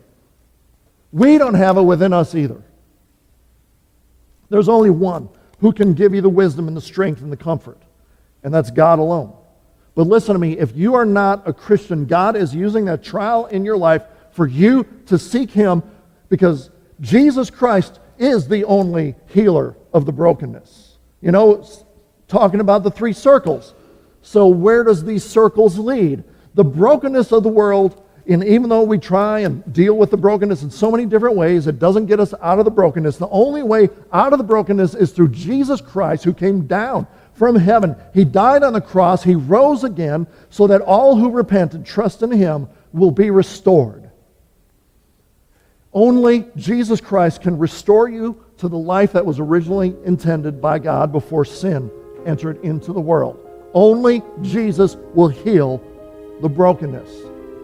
we 1.13 1.39
don't 1.39 1.55
have 1.55 1.77
it 1.77 1.83
within 1.83 2.13
us 2.13 2.35
either. 2.35 2.61
There's 4.49 4.69
only 4.69 4.91
one 4.91 5.29
who 5.61 5.73
can 5.73 5.95
give 5.95 6.15
you 6.15 6.21
the 6.21 6.29
wisdom 6.29 6.67
and 6.67 6.77
the 6.77 6.81
strength 6.81 7.23
and 7.23 7.31
the 7.31 7.37
comfort, 7.37 7.79
and 8.43 8.53
that's 8.53 8.71
God 8.71 8.99
alone. 8.99 9.35
But 9.95 10.07
listen 10.07 10.35
to 10.35 10.39
me 10.39 10.59
if 10.59 10.77
you 10.77 10.95
are 10.95 11.05
not 11.05 11.47
a 11.47 11.53
Christian, 11.53 12.07
God 12.07 12.37
is 12.37 12.55
using 12.55 12.85
that 12.87 13.03
trial 13.03 13.47
in 13.47 13.65
your 13.65 13.77
life 13.77 14.03
for 14.33 14.47
you 14.47 14.87
to 15.07 15.19
seek 15.19 15.51
Him 15.51 15.83
because 16.29 16.71
Jesus 17.01 17.51
Christ 17.51 17.99
is 18.19 18.49
the 18.49 18.65
only 18.65 19.15
healer 19.27 19.77
of 19.93 20.07
the 20.07 20.13
brokenness. 20.13 20.99
You 21.21 21.33
know, 21.33 21.67
talking 22.29 22.61
about 22.61 22.83
the 22.83 22.91
three 22.91 23.13
circles. 23.13 23.75
So, 24.23 24.47
where 24.47 24.85
does 24.85 25.05
these 25.05 25.25
circles 25.25 25.79
lead? 25.79 26.25
The 26.55 26.65
brokenness 26.65 27.33
of 27.33 27.43
the 27.43 27.49
world, 27.49 28.03
and 28.31 28.45
even 28.45 28.69
though 28.69 28.85
we 28.85 28.97
try 28.97 29.41
and 29.41 29.73
deal 29.73 29.97
with 29.97 30.13
the 30.13 30.17
brokenness 30.17 30.63
in 30.63 30.71
so 30.71 30.89
many 30.89 31.05
different 31.05 31.35
ways, 31.35 31.67
it 31.67 31.81
doesn't 31.81 32.07
get 32.07 32.21
us 32.21 32.33
out 32.41 32.61
of 32.61 32.65
the 32.65 32.71
brokenness. 32.71 33.17
The 33.17 33.29
only 33.29 33.65
way 33.65 33.89
out 34.13 34.33
of 34.33 34.39
the 34.39 34.45
brokenness 34.45 34.95
is 34.95 35.11
through 35.11 35.31
Jesus 35.31 35.81
Christ, 35.81 36.23
who 36.23 36.33
came 36.33 36.69
down 36.69 37.09
from 37.35 37.57
heaven. 37.57 37.97
He 38.15 38.25
died 38.25 38.63
on 38.63 38.73
the 38.73 38.81
cross, 38.81 39.25
He 39.25 39.35
rose 39.35 39.83
again, 39.83 40.29
so 40.49 40.69
that 40.69 40.81
all 40.81 41.17
who 41.17 41.33
repent 41.33 41.75
and 41.75 41.85
trust 41.85 42.23
in 42.23 42.31
Him 42.31 42.69
will 42.93 43.11
be 43.11 43.31
restored. 43.31 44.09
Only 45.93 46.47
Jesus 46.55 47.01
Christ 47.01 47.43
can 47.43 47.59
restore 47.59 48.09
you 48.09 48.45
to 48.59 48.69
the 48.69 48.79
life 48.79 49.13
that 49.13 49.27
was 49.27 49.41
originally 49.41 49.97
intended 50.05 50.61
by 50.61 50.79
God 50.79 51.11
before 51.11 51.45
sin 51.45 51.91
entered 52.27 52.63
into 52.63 52.93
the 52.93 53.01
world. 53.01 53.45
Only 53.75 54.23
Jesus 54.43 54.97
will 55.15 55.29
heal 55.29 55.83
the 56.43 56.49
brokenness. 56.49 57.30